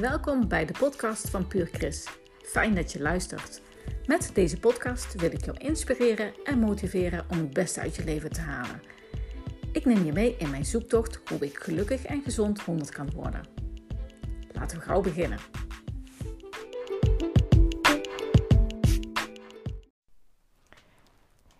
Welkom 0.00 0.48
bij 0.48 0.66
de 0.66 0.72
podcast 0.78 1.30
van 1.30 1.46
Puur 1.46 1.68
Chris. 1.72 2.08
Fijn 2.42 2.74
dat 2.74 2.92
je 2.92 3.00
luistert. 3.00 3.62
Met 4.06 4.30
deze 4.34 4.58
podcast 4.58 5.14
wil 5.14 5.32
ik 5.32 5.44
jou 5.44 5.58
inspireren 5.58 6.44
en 6.44 6.58
motiveren 6.58 7.26
om 7.30 7.38
het 7.38 7.52
beste 7.52 7.80
uit 7.80 7.96
je 7.96 8.04
leven 8.04 8.30
te 8.30 8.40
halen. 8.40 8.82
Ik 9.72 9.84
neem 9.84 10.04
je 10.04 10.12
mee 10.12 10.36
in 10.36 10.50
mijn 10.50 10.64
zoektocht 10.64 11.20
hoe 11.28 11.38
ik 11.38 11.58
gelukkig 11.58 12.04
en 12.04 12.22
gezond 12.22 12.60
100 12.60 12.90
kan 12.90 13.10
worden. 13.10 13.46
Laten 14.52 14.78
we 14.78 14.84
gauw 14.84 15.00
beginnen. 15.00 15.38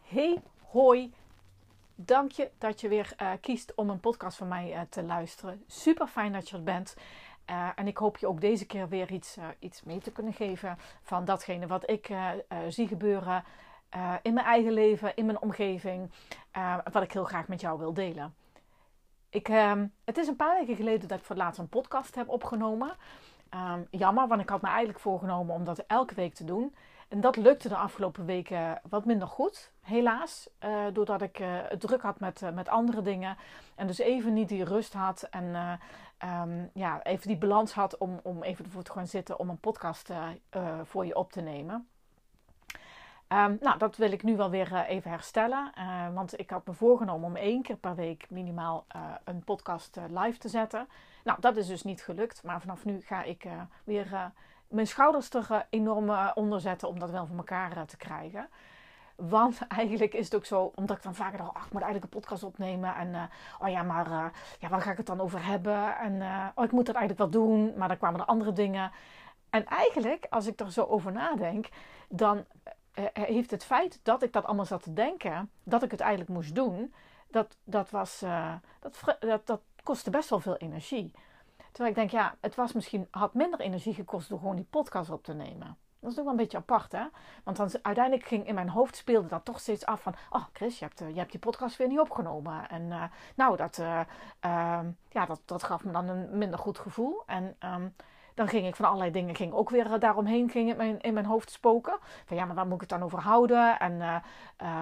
Hey, 0.03 0.43
hoi. 0.71 1.13
Dank 1.95 2.33
je 2.33 2.51
dat 2.59 2.81
je 2.81 2.89
weer 2.89 3.13
uh, 3.23 3.33
kiest 3.41 3.73
om 3.75 3.91
een 3.91 4.01
podcast 4.01 4.37
van 4.37 4.49
mij 4.49 4.73
uh, 4.73 4.81
te 4.89 5.03
luisteren. 5.03 5.63
Super 5.67 6.07
fijn 6.07 6.33
dat 6.33 6.49
je 6.49 6.57
er 6.57 6.63
bent. 6.63 6.95
Uh, 7.51 7.69
en 7.75 7.87
ik 7.87 7.97
hoop 7.97 8.17
je 8.17 8.27
ook 8.27 8.41
deze 8.41 8.67
keer 8.67 8.89
weer 8.89 9.13
iets, 9.13 9.39
iets 9.59 9.83
mee 9.83 9.99
te 9.99 10.13
kunnen 10.13 10.33
geven 10.33 10.79
van 11.03 11.25
datgene 11.25 11.67
wat 11.67 11.91
ik 11.91 12.11
zie 12.69 12.89
gebeuren 12.89 13.45
in 14.23 14.35
mijn 14.35 14.47
eigen 14.47 14.73
leven, 14.73 15.17
in 15.17 15.27
mijn 15.27 15.41
omgeving. 15.41 16.11
wat 16.93 17.03
ik 17.03 17.13
heel 17.13 17.25
graag 17.25 17.49
met 17.49 17.61
jou 17.61 17.79
wil 17.79 17.95
delen. 17.95 18.35
Ik, 19.31 19.49
ehm, 19.49 19.87
het 20.05 20.17
is 20.17 20.29
een 20.29 20.37
paar 20.37 20.59
weken 20.59 20.77
geleden 20.77 21.09
dat 21.09 21.19
ik 21.19 21.25
voor 21.25 21.37
het 21.37 21.45
laatst 21.45 21.61
een 21.61 21.69
podcast 21.69 22.15
heb 22.15 22.29
opgenomen. 22.29 22.93
Um, 23.55 23.87
jammer, 23.91 24.29
want 24.29 24.41
ik 24.41 24.49
had 24.49 24.63
me 24.63 24.69
eigenlijk 24.69 24.99
voorgenomen 24.99 25.55
om 25.55 25.65
dat 25.65 25.79
elke 25.79 26.15
week 26.15 26.35
te 26.35 26.45
doen. 26.45 26.75
En 27.09 27.21
dat 27.21 27.37
lukte 27.37 27.69
de 27.69 27.77
afgelopen 27.77 28.25
weken 28.25 28.81
wat 28.89 29.05
minder 29.05 29.29
goed, 29.29 29.73
helaas. 29.81 30.49
Doordat 30.93 31.23
ik 31.23 31.43
druk 31.79 32.03
had 32.03 32.21
met, 32.21 32.43
met 32.55 32.69
andere 32.69 33.03
dingen. 33.03 33.37
En 33.75 33.87
dus 33.87 33.99
even 33.99 34.33
niet 34.33 34.49
die 34.49 34.65
rust 34.65 34.93
had. 34.93 35.23
En 35.31 35.79
um, 36.25 36.71
ja, 36.75 37.03
even 37.03 37.29
die 37.29 37.39
balans 37.39 37.73
had 37.73 37.99
om, 37.99 38.21
om 38.23 38.43
even 38.43 38.65
ervoor 38.65 38.83
te 38.83 38.93
gaan 38.93 39.07
zitten 39.07 39.39
om 39.39 39.49
een 39.49 39.61
podcast 39.61 40.11
voor 40.83 41.07
je 41.07 41.17
op 41.17 41.33
te 41.33 41.41
nemen. 41.41 41.89
Um, 43.29 43.59
nou, 43.61 43.79
dat 43.79 43.97
wil 43.97 44.13
ik 44.13 44.23
nu 44.23 44.37
wel 44.37 44.51
weer 44.51 44.85
even 44.85 45.11
herstellen. 45.11 45.73
want 46.15 46.39
ik 46.39 46.51
had 46.51 46.67
me 46.67 46.73
voorgenomen 46.73 47.29
om 47.29 47.37
één 47.37 47.63
keer 47.63 47.77
per 47.77 47.95
week 47.95 48.31
minimaal 48.31 48.87
een 49.25 49.45
podcast 49.45 49.99
live 50.11 50.39
te 50.39 50.49
zetten. 50.49 50.89
Nou, 51.25 51.41
dat 51.41 51.57
is 51.57 51.67
dus 51.67 51.83
niet 51.83 52.03
gelukt. 52.03 52.43
Maar 52.43 52.61
vanaf 52.61 52.85
nu 52.85 53.01
ga 53.01 53.23
ik 53.23 53.49
weer 53.85 54.33
mijn 54.69 54.87
schouders 54.87 55.31
er 55.31 55.67
enorm 55.71 56.11
eh, 56.11 56.31
onder 56.35 56.61
zetten 56.61 56.89
om 56.89 56.99
dat 56.99 57.11
wel 57.11 57.27
voor 57.27 57.37
elkaar 57.37 57.77
eh, 57.77 57.83
te 57.83 57.97
krijgen. 57.97 58.49
Want 59.23 59.61
eigenlijk 59.69 60.15
is 60.15 60.25
het 60.25 60.35
ook 60.35 60.45
zo, 60.45 60.73
omdat 60.75 60.97
ik 60.97 61.03
dan 61.03 61.15
vaker 61.15 61.39
dacht, 61.39 61.55
ach, 61.55 61.67
ik 61.67 61.73
moet 61.73 61.83
eigenlijk 61.83 62.13
een 62.13 62.21
podcast 62.21 62.43
opnemen. 62.43 62.95
En 62.95 63.09
uh, 63.09 63.23
oh 63.61 63.69
ja, 63.69 63.83
maar 63.83 64.07
uh, 64.07 64.25
ja, 64.59 64.69
waar 64.69 64.81
ga 64.81 64.91
ik 64.91 64.97
het 64.97 65.07
dan 65.07 65.21
over 65.21 65.45
hebben? 65.47 65.97
En 65.99 66.13
uh, 66.15 66.47
oh, 66.55 66.65
ik 66.65 66.73
moet 66.73 66.87
dat 66.87 66.95
eigenlijk 66.95 67.33
wel 67.33 67.43
doen. 67.43 67.73
Maar 67.77 67.89
dan 67.89 67.97
kwamen 67.97 68.21
er 68.21 68.27
andere 68.27 68.53
dingen. 68.53 68.93
En 69.51 69.67
eigenlijk, 69.67 70.27
als 70.31 70.47
ik 70.47 70.61
er 70.61 70.73
zo 70.73 70.85
over 70.85 71.13
nadenk, 71.13 71.69
dan 72.09 72.45
heeft 73.13 73.51
het 73.51 73.65
feit 73.65 74.01
dat 74.03 74.23
ik 74.23 74.33
dat 74.33 74.45
allemaal 74.45 74.65
zat 74.65 74.83
te 74.83 74.93
denken, 74.93 75.51
dat 75.63 75.83
ik 75.83 75.91
het 75.91 76.01
eigenlijk 76.01 76.31
moest 76.31 76.55
doen, 76.55 76.95
dat, 77.31 77.57
dat, 77.65 77.91
was, 77.91 78.25
dat, 78.81 79.17
dat, 79.21 79.47
dat 79.47 79.61
kostte 79.83 80.11
best 80.11 80.31
wel 80.31 80.41
veel 80.41 80.57
energie. 80.57 81.13
Terwijl 81.57 81.91
ik 81.91 81.95
denk, 81.95 82.11
ja, 82.11 82.35
het 82.41 82.55
was 82.55 82.73
misschien, 82.73 83.09
had 83.11 83.35
minder 83.35 83.61
energie 83.61 83.95
gekost 83.95 84.29
door 84.29 84.39
gewoon 84.39 84.57
die 84.57 84.67
podcast 84.71 85.11
op 85.11 85.25
te 85.25 85.35
nemen. 85.35 85.77
Dat 86.01 86.11
is 86.13 86.19
ook 86.19 86.25
wel 86.25 86.33
een 86.33 86.39
beetje 86.39 86.59
apart, 86.59 86.93
hè? 86.93 87.05
Want 87.45 87.57
dan, 87.57 87.71
uiteindelijk 87.83 88.27
ging 88.27 88.47
in 88.47 88.55
mijn 88.55 88.69
hoofd 88.69 88.97
speelde 88.97 89.29
dat 89.29 89.45
toch 89.45 89.61
steeds 89.61 89.87
af 89.87 90.03
van... 90.03 90.15
Oh, 90.31 90.45
Chris, 90.53 90.79
je 90.79 90.85
hebt, 90.85 91.01
uh, 91.01 91.09
je 91.09 91.19
hebt 91.19 91.33
je 91.33 91.39
podcast 91.39 91.77
weer 91.77 91.89
niet 91.89 92.01
opgenomen. 92.01 92.69
En 92.69 92.83
uh, 92.83 93.03
nou, 93.35 93.57
dat, 93.57 93.79
uh, 93.79 94.01
ja, 95.11 95.27
dat, 95.27 95.41
dat 95.45 95.63
gaf 95.63 95.85
me 95.85 95.93
dan 95.93 96.09
een 96.09 96.39
minder 96.39 96.59
goed 96.59 96.79
gevoel. 96.79 97.23
En 97.27 97.57
um, 97.61 97.95
dan 98.35 98.49
ging 98.49 98.67
ik 98.67 98.77
van 98.77 98.85
allerlei 98.85 99.11
dingen 99.11 99.35
ging 99.35 99.53
ook 99.53 99.71
weer 99.71 99.99
daaromheen 99.99 100.51
ging 100.51 100.71
in, 100.71 100.77
mijn, 100.77 101.01
in 101.01 101.15
mijn 101.15 101.27
hoofd 101.27 101.51
spoken. 101.51 101.99
Van 102.25 102.37
ja, 102.37 102.45
maar 102.45 102.55
waar 102.55 102.67
moet 102.67 102.75
ik 102.75 102.81
het 102.81 102.89
dan 102.91 103.03
over 103.03 103.21
houden? 103.21 103.79
En 103.79 104.23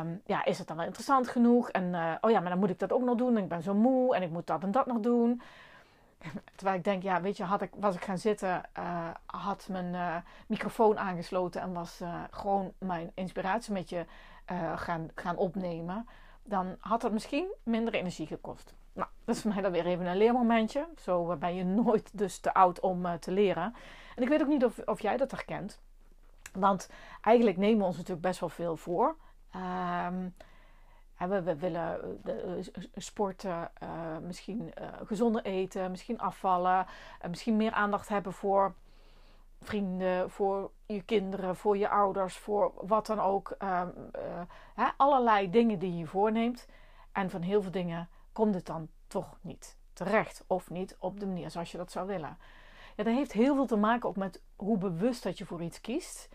um, 0.00 0.22
ja, 0.24 0.44
is 0.44 0.58
het 0.58 0.68
dan 0.68 0.76
wel 0.76 0.86
interessant 0.86 1.28
genoeg? 1.28 1.70
En 1.70 2.18
oh 2.20 2.30
ja, 2.30 2.40
maar 2.40 2.50
dan 2.50 2.58
moet 2.58 2.70
ik 2.70 2.78
dat 2.78 2.92
ook 2.92 3.02
nog 3.02 3.16
doen. 3.16 3.36
En 3.36 3.42
ik 3.42 3.48
ben 3.48 3.62
zo 3.62 3.74
moe 3.74 4.14
en 4.14 4.22
ik 4.22 4.30
moet 4.30 4.46
dat 4.46 4.62
en 4.62 4.70
dat 4.70 4.86
nog 4.86 5.00
doen. 5.00 5.40
Terwijl 6.56 6.78
ik 6.78 6.84
denk, 6.84 7.02
ja, 7.02 7.20
weet 7.20 7.36
je, 7.36 7.44
had 7.44 7.62
ik, 7.62 7.70
was 7.76 7.94
ik 7.94 8.04
gaan 8.04 8.18
zitten, 8.18 8.62
uh, 8.78 9.08
had 9.26 9.68
mijn 9.70 9.94
uh, 9.94 10.16
microfoon 10.46 10.98
aangesloten 10.98 11.60
en 11.60 11.72
was 11.72 12.00
uh, 12.00 12.22
gewoon 12.30 12.72
mijn 12.78 13.10
inspiratie 13.14 13.72
met 13.72 13.88
je 13.88 14.06
gaan, 14.74 15.08
gaan 15.14 15.36
opnemen, 15.36 16.08
dan 16.42 16.76
had 16.80 17.02
het 17.02 17.12
misschien 17.12 17.54
minder 17.62 17.94
energie 17.94 18.26
gekost. 18.26 18.74
Nou, 18.92 19.08
dat 19.24 19.34
is 19.34 19.42
voor 19.42 19.52
mij 19.52 19.62
dan 19.62 19.72
weer 19.72 19.86
even 19.86 20.06
een 20.06 20.16
leermomentje. 20.16 20.88
Zo 20.96 21.36
ben 21.36 21.54
je 21.54 21.64
nooit 21.64 22.10
dus 22.18 22.38
te 22.38 22.54
oud 22.54 22.80
om 22.80 23.18
te 23.18 23.30
leren. 23.30 23.74
En 24.14 24.22
ik 24.22 24.28
weet 24.28 24.40
ook 24.42 24.48
niet 24.48 24.64
of, 24.64 24.78
of 24.78 25.00
jij 25.00 25.16
dat 25.16 25.30
herkent. 25.30 25.80
Want 26.52 26.90
eigenlijk 27.20 27.56
nemen 27.56 27.78
we 27.78 27.84
ons 27.84 27.96
natuurlijk 27.96 28.26
best 28.26 28.40
wel 28.40 28.48
veel 28.48 28.76
voor. 28.76 29.16
Ehm 29.50 30.28
we, 31.18 31.56
willen 31.56 32.20
uh, 32.26 32.34
sporten, 32.96 33.70
uh, 33.82 33.88
misschien 34.22 34.72
gezonder 35.04 35.44
eten, 35.44 35.90
misschien 35.90 36.18
afvallen, 36.18 36.86
misschien 37.28 37.56
meer 37.56 37.72
aandacht 37.72 38.08
hebben 38.08 38.32
voor 38.32 38.74
vrienden, 39.60 40.30
voor 40.30 40.70
je 40.86 41.02
kinderen, 41.02 41.56
voor 41.56 41.76
je 41.76 41.88
ouders, 41.88 42.36
voor 42.36 42.72
wat 42.76 43.06
dan 43.06 43.20
ook. 43.20 43.54
Ehm, 43.58 43.88
allerlei 44.96 45.50
dingen 45.50 45.78
die 45.78 45.96
je 45.96 46.06
voorneemt. 46.06 46.66
En 47.12 47.30
van 47.30 47.42
heel 47.42 47.62
veel 47.62 47.70
dingen 47.70 48.08
komt 48.32 48.54
het 48.54 48.66
dan 48.66 48.88
toch 49.06 49.38
niet 49.40 49.76
terecht 49.92 50.44
of 50.46 50.70
niet 50.70 50.96
op 50.98 51.20
de 51.20 51.26
manier 51.26 51.50
zoals 51.50 51.72
je 51.72 51.78
dat 51.78 51.92
zou 51.92 52.06
willen. 52.06 52.38
Ja, 52.96 53.04
dat 53.04 53.14
heeft 53.14 53.32
heel 53.32 53.54
veel 53.54 53.66
te 53.66 53.76
maken 53.76 54.08
ook 54.08 54.16
met 54.16 54.42
hoe 54.56 54.78
bewust 54.78 55.22
dat 55.22 55.38
je 55.38 55.46
voor 55.46 55.62
iets 55.62 55.80
kiest. 55.80 56.28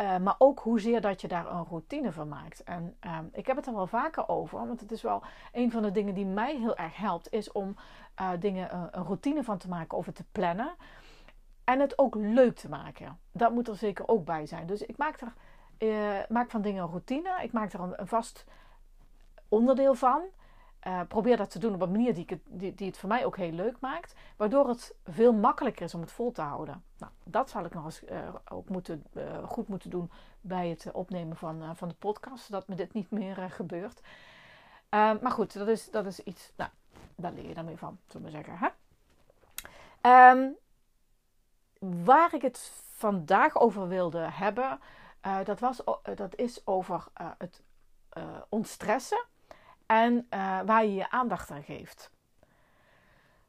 Uh, 0.00 0.16
maar 0.16 0.34
ook 0.38 0.60
hoezeer 0.60 1.00
dat 1.00 1.20
je 1.20 1.28
daar 1.28 1.50
een 1.50 1.64
routine 1.64 2.12
van 2.12 2.28
maakt. 2.28 2.64
En 2.64 2.96
uh, 3.06 3.18
ik 3.32 3.46
heb 3.46 3.56
het 3.56 3.66
er 3.66 3.74
wel 3.74 3.86
vaker 3.86 4.28
over, 4.28 4.66
want 4.66 4.80
het 4.80 4.92
is 4.92 5.02
wel 5.02 5.22
een 5.52 5.70
van 5.70 5.82
de 5.82 5.90
dingen 5.90 6.14
die 6.14 6.26
mij 6.26 6.56
heel 6.56 6.76
erg 6.76 6.96
helpt, 6.96 7.32
is 7.32 7.52
om 7.52 7.76
uh, 8.20 8.30
dingen 8.38 8.74
een 8.74 9.04
routine 9.04 9.44
van 9.44 9.58
te 9.58 9.68
maken 9.68 9.98
of 9.98 10.06
het 10.06 10.14
te 10.14 10.24
plannen. 10.32 10.74
En 11.64 11.80
het 11.80 11.98
ook 11.98 12.14
leuk 12.14 12.56
te 12.56 12.68
maken. 12.68 13.18
Dat 13.32 13.52
moet 13.52 13.68
er 13.68 13.76
zeker 13.76 14.08
ook 14.08 14.24
bij 14.24 14.46
zijn. 14.46 14.66
Dus 14.66 14.82
ik 14.82 14.96
maak, 14.96 15.20
er, 15.78 16.26
maak 16.28 16.50
van 16.50 16.62
dingen 16.62 16.82
een 16.82 16.88
routine. 16.88 17.38
Ik 17.42 17.52
maak 17.52 17.72
er 17.72 17.80
een 17.80 18.06
vast 18.06 18.44
onderdeel 19.48 19.94
van. 19.94 20.22
Uh, 20.86 21.00
probeer 21.08 21.36
dat 21.36 21.50
te 21.50 21.58
doen 21.58 21.74
op 21.74 21.80
een 21.80 21.90
manier 21.90 22.14
die, 22.14 22.24
het, 22.26 22.40
die, 22.78 22.86
het 22.86 22.98
voor 22.98 23.08
mij 23.08 23.24
ook 23.24 23.36
heel 23.36 23.52
leuk 23.52 23.80
maakt. 23.80 24.14
Waardoor 24.36 24.68
het 24.68 24.94
veel 25.04 25.32
makkelijker 25.32 25.84
is 25.84 25.94
om 25.94 26.00
het 26.00 26.12
vol 26.12 26.32
te 26.32 26.42
houden. 26.42 26.84
Nou, 26.98 27.12
dat 27.24 27.50
zal 27.50 27.64
ik 27.64 27.74
nog 27.74 27.84
eens 27.84 28.04
uh, 28.04 28.34
ook 28.48 28.68
moeten, 28.68 29.04
uh, 29.12 29.44
goed 29.48 29.68
moeten 29.68 29.90
doen 29.90 30.10
bij 30.40 30.68
het 30.68 30.90
opnemen 30.92 31.36
van, 31.36 31.76
van 31.76 31.88
de 31.88 31.94
podcast. 31.94 32.44
Zodat 32.44 32.68
me 32.68 32.74
dit 32.74 32.92
niet 32.92 33.10
meer 33.10 33.36
gebeurt. 33.50 34.00
maar 34.90 35.30
goed, 35.30 35.52
dat 35.52 35.68
is, 35.68 35.90
dat 35.90 36.06
is 36.06 36.20
iets, 36.20 36.52
nou, 36.56 36.70
daar 37.14 37.32
leer 37.32 37.48
je 37.48 37.54
dan 37.54 37.66
weer 37.66 37.78
van, 37.78 37.98
zullen 38.06 38.26
we 38.26 38.32
zeggen. 38.32 38.58
Hè? 38.58 38.68
Um, 40.30 40.56
waar 42.06 42.34
ik 42.34 42.42
het 42.42 42.72
vandaag 42.92 43.56
over 43.56 43.88
wilde 43.88 44.28
hebben, 44.30 44.80
dat, 45.44 45.60
was, 45.60 45.82
dat 46.14 46.36
is 46.36 46.66
over 46.66 47.04
het 47.38 47.62
ontstressen 48.48 49.24
en 49.86 50.26
uh, 50.30 50.60
waar 50.64 50.84
je 50.84 50.94
je 50.94 51.10
aandacht 51.10 51.50
aan 51.50 51.62
geeft. 51.62 52.10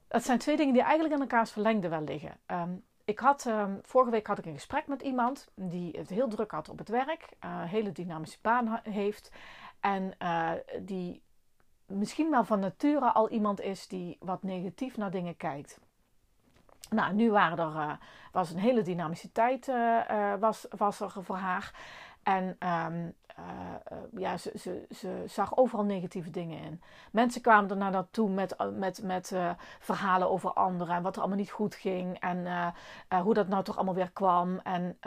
Dat 0.08 0.24
zijn 0.24 0.38
twee 0.38 0.58
dingen 0.58 0.74
die 0.74 0.82
eigenlijk 0.82 1.14
in 1.14 1.22
elkaars 1.22 1.52
verlengde 1.52 1.90
wel 1.90 2.02
liggen. 2.02 2.38
Um, 2.48 2.86
ik 3.04 3.20
had, 3.20 3.46
um, 3.46 3.80
vorige 3.82 4.12
week 4.12 4.28
had 4.28 4.38
ik 4.38 4.46
een 4.46 4.54
gesprek 4.54 4.88
met 4.88 5.02
iemand 5.02 5.48
die 5.56 5.98
het 5.98 6.10
heel 6.10 6.28
druk 6.28 6.52
had 6.52 6.70
op 6.70 6.78
het 6.78 6.90
werk, 6.90 7.30
uh, 7.46 7.58
een 7.62 7.68
hele 7.68 7.92
dynamische 7.92 8.38
baan 8.42 8.80
heeft 8.84 9.32
en 9.80 10.14
uh, 10.22 10.52
die 10.80 11.22
misschien 11.86 12.30
wel 12.30 12.44
van 12.44 12.60
nature 12.60 13.12
al 13.12 13.30
iemand 13.30 13.62
is 13.62 13.88
die 13.88 14.18
wat 14.20 14.44
negatief 14.44 14.98
naar 14.98 15.12
dingen 15.12 15.38
kijkt. 15.38 15.80
Nou, 16.90 17.14
nu 17.14 17.32
waren 17.32 17.58
er, 17.58 17.98
was 18.32 18.50
een 18.52 18.60
hele 18.60 18.82
dynamische 18.82 19.32
tijd 19.32 19.72
was, 20.40 20.66
was 20.70 21.00
er 21.00 21.24
voor 21.24 21.36
haar. 21.36 21.74
En 22.24 22.58
um, 22.60 23.14
uh, 23.40 23.98
ja, 24.22 24.38
ze, 24.38 24.52
ze, 24.60 24.86
ze, 24.96 25.24
zag 25.28 25.58
overal 25.58 25.86
negatieve 25.86 26.30
dingen 26.30 26.60
in. 26.60 26.82
Mensen 27.12 27.42
kwamen 27.42 27.70
er 27.70 27.78
naar 27.78 27.92
naartoe 27.92 28.30
met, 28.30 28.56
met, 28.74 29.04
met 29.04 29.32
uh, 29.32 29.50
verhalen 29.80 30.30
over 30.30 30.54
anderen 30.54 30.96
en 30.96 31.04
wat 31.04 31.16
er 31.16 31.20
allemaal 31.20 31.40
niet 31.40 31.52
goed 31.52 31.76
ging 31.76 32.20
en 32.20 32.48
hoe 33.24 33.34
dat 33.34 33.48
nou 33.48 33.64
toch 33.64 33.76
allemaal 33.76 33.94
weer 33.94 34.12
kwam. 34.12 34.60
En 34.64 34.98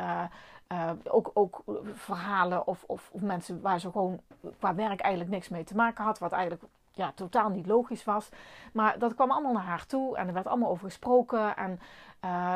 ook, 1.05 1.31
ook 1.35 1.63
verhalen 1.95 2.67
of, 2.67 2.85
of, 2.87 3.11
of, 3.13 3.21
mensen 3.21 3.61
waar 3.61 3.81
ze 3.81 3.91
gewoon 3.91 4.21
qua 4.59 4.75
werk 4.75 5.01
eigenlijk 5.01 5.33
niks 5.33 5.49
mee 5.49 5.65
te 5.65 5.77
maken 5.77 6.05
had, 6.05 6.19
wat 6.19 6.33
eigenlijk 6.33 6.63
ja, 6.93 7.13
totaal 7.15 7.49
niet 7.49 7.67
logisch 7.67 8.05
was. 8.05 8.29
Maar 8.73 8.99
dat 8.99 9.15
kwam 9.15 9.31
allemaal 9.31 9.53
naar 9.53 9.63
haar 9.63 9.87
toe 9.87 10.17
en 10.17 10.27
er 10.27 10.35
werd 10.35 10.47
allemaal 10.47 10.71
over 10.71 10.85
gesproken. 10.85 11.57
En 11.57 11.81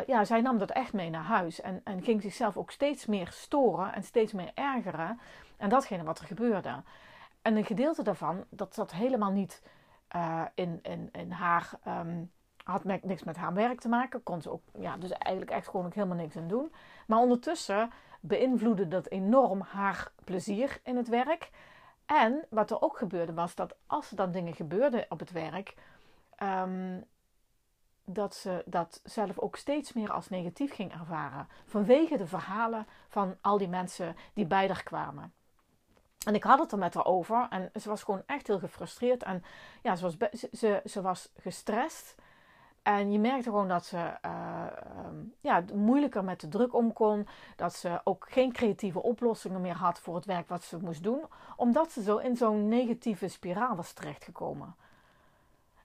ja, 0.06 0.25
zij 0.25 0.41
nam 0.41 0.59
dat 0.59 0.71
echt 0.71 0.93
mee 0.93 1.11
naar 1.11 1.25
huis 1.25 1.61
en, 1.61 1.81
en 1.85 2.03
ging 2.03 2.23
zichzelf 2.23 2.56
ook 2.56 2.71
steeds 2.71 3.06
meer 3.06 3.29
storen 3.31 3.94
en 3.94 4.03
steeds 4.03 4.32
meer 4.32 4.50
ergeren. 4.55 5.19
En 5.64 5.70
datgene 5.70 6.02
wat 6.02 6.19
er 6.19 6.26
gebeurde. 6.26 6.82
En 7.43 7.56
een 7.56 7.64
gedeelte 7.64 8.02
daarvan, 8.02 8.44
dat 8.49 8.75
zat 8.75 8.93
helemaal 8.93 9.31
niet 9.31 9.62
uh, 10.16 10.43
in, 10.55 10.78
in, 10.82 11.08
in 11.12 11.31
haar 11.31 11.70
um, 11.88 12.31
had 12.64 12.84
niks 12.84 13.22
met 13.22 13.37
haar 13.37 13.55
werk 13.55 13.81
te 13.81 13.88
maken. 13.88 14.22
Kon 14.22 14.43
ze 14.43 14.50
ook, 14.50 14.62
ja, 14.78 14.96
dus 14.96 15.11
eigenlijk 15.11 15.56
echt 15.56 15.69
gewoon 15.69 15.87
ook 15.87 15.94
helemaal 15.94 16.16
niks 16.16 16.37
aan 16.37 16.49
doen. 16.49 16.72
Maar 17.06 17.19
ondertussen 17.19 17.90
beïnvloedde 18.20 18.88
dat 18.88 19.08
enorm 19.08 19.61
haar 19.61 20.12
plezier 20.25 20.81
in 20.82 20.96
het 20.96 21.08
werk. 21.08 21.50
En 22.06 22.44
wat 22.50 22.70
er 22.70 22.82
ook 22.82 22.99
gebeurde 22.99 23.34
was 23.34 23.55
dat 23.55 23.76
als 23.87 24.11
er 24.11 24.16
dan 24.16 24.32
dingen 24.32 24.55
gebeurden 24.55 25.06
op 25.08 25.19
het 25.19 25.31
werk, 25.32 25.75
ehm, 26.37 27.00
dat 28.05 28.34
ze 28.34 28.62
dat 28.66 29.00
zelf 29.05 29.38
ook 29.38 29.56
steeds 29.56 29.93
meer 29.93 30.12
als 30.12 30.28
negatief 30.28 30.75
ging 30.75 30.93
ervaren. 30.93 31.49
Vanwege 31.64 32.16
de 32.16 32.26
verhalen 32.26 32.87
van 33.08 33.37
al 33.40 33.58
die 33.58 33.69
mensen 33.69 34.16
die 34.32 34.46
bij 34.46 34.66
haar 34.66 34.82
kwamen. 34.82 35.32
En 36.25 36.35
ik 36.35 36.43
had 36.43 36.59
het 36.59 36.73
er 36.73 36.79
met 36.79 36.94
haar 36.94 37.05
over 37.05 37.47
en 37.50 37.71
ze 37.81 37.88
was 37.88 38.03
gewoon 38.03 38.23
echt 38.26 38.47
heel 38.47 38.59
gefrustreerd. 38.59 39.23
En 39.23 39.44
ja, 39.82 39.97
ze 39.97 40.03
was, 40.03 40.17
ze, 40.53 40.81
ze 40.85 41.03
was 41.03 41.29
gestrest. 41.37 42.15
En 42.82 43.12
je 43.12 43.19
merkte 43.19 43.43
gewoon 43.43 43.69
dat 43.69 43.85
ze 43.85 43.97
uh, 44.26 44.67
ja, 45.41 45.65
moeilijker 45.75 46.25
met 46.25 46.41
de 46.41 46.49
druk 46.49 46.75
om 46.75 46.93
kon. 46.93 47.26
Dat 47.56 47.75
ze 47.75 48.00
ook 48.05 48.26
geen 48.29 48.53
creatieve 48.53 49.03
oplossingen 49.03 49.61
meer 49.61 49.75
had 49.75 50.00
voor 50.00 50.15
het 50.15 50.25
werk 50.25 50.49
wat 50.49 50.65
ze 50.65 50.79
moest 50.79 51.03
doen. 51.03 51.21
Omdat 51.56 51.93
ze 51.93 52.03
zo 52.03 52.17
in 52.17 52.37
zo'n 52.37 52.69
negatieve 52.69 53.29
spiraal 53.29 53.76
was 53.76 53.93
terechtgekomen. 53.93 54.75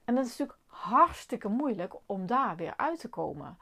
En 0.04 0.14
dat 0.14 0.24
is 0.24 0.30
natuurlijk 0.30 0.58
hartstikke 0.66 1.48
moeilijk 1.48 1.94
om 2.06 2.26
daar 2.26 2.56
weer 2.56 2.74
uit 2.76 3.00
te 3.00 3.08
komen. 3.08 3.58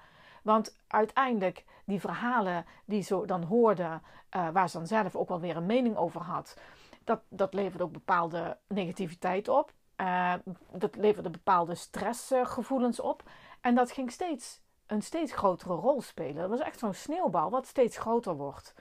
Want 0.49 0.79
uiteindelijk, 0.87 1.65
die 1.85 2.00
verhalen 2.00 2.67
die 2.85 3.03
ze 3.03 3.23
dan 3.27 3.43
hoorde, 3.43 4.00
uh, 4.37 4.49
waar 4.49 4.69
ze 4.69 4.77
dan 4.77 4.87
zelf 4.87 5.17
ook 5.17 5.29
wel 5.29 5.41
weer 5.41 5.56
een 5.56 5.67
mening 5.67 5.97
over 5.97 6.21
had, 6.21 6.56
dat, 7.05 7.21
dat 7.29 7.55
leverde 7.55 7.85
ook 7.85 7.93
bepaalde 7.93 8.59
negativiteit 8.67 9.49
op. 9.49 9.73
Uh, 9.97 10.35
dat 10.73 10.97
leverde 10.97 11.31
bepaalde 11.31 11.75
stressgevoelens 11.75 13.00
op. 13.00 13.23
En 13.61 13.75
dat 13.75 13.93
ging 13.93 14.12
steeds 14.12 14.61
een 14.87 15.03
steeds 15.03 15.33
grotere 15.33 15.75
rol 15.75 16.00
spelen. 16.00 16.35
Dat 16.35 16.51
was 16.51 16.61
echt 16.61 16.79
zo'n 16.79 16.94
sneeuwbal 16.94 17.51
wat 17.51 17.67
steeds 17.67 17.99
groter 17.99 18.35
wordt. 18.35 18.75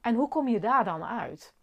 En 0.00 0.14
hoe 0.14 0.28
kom 0.28 0.48
je 0.48 0.60
daar 0.60 0.84
dan 0.84 1.04
uit? 1.04 1.54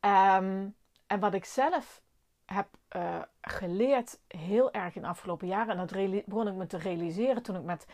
Um, 0.00 0.76
en 1.06 1.20
wat 1.20 1.34
ik 1.34 1.44
zelf 1.44 2.02
heb 2.44 2.68
uh, 2.96 3.22
geleerd, 3.40 4.18
heel 4.28 4.72
erg 4.72 4.94
in 4.94 5.02
de 5.02 5.08
afgelopen 5.08 5.46
jaren, 5.46 5.78
en 5.78 5.86
dat 5.86 6.24
begon 6.24 6.48
ik 6.48 6.54
me 6.54 6.66
te 6.66 6.78
realiseren 6.78 7.42
toen 7.42 7.56
ik 7.56 7.62
met, 7.62 7.86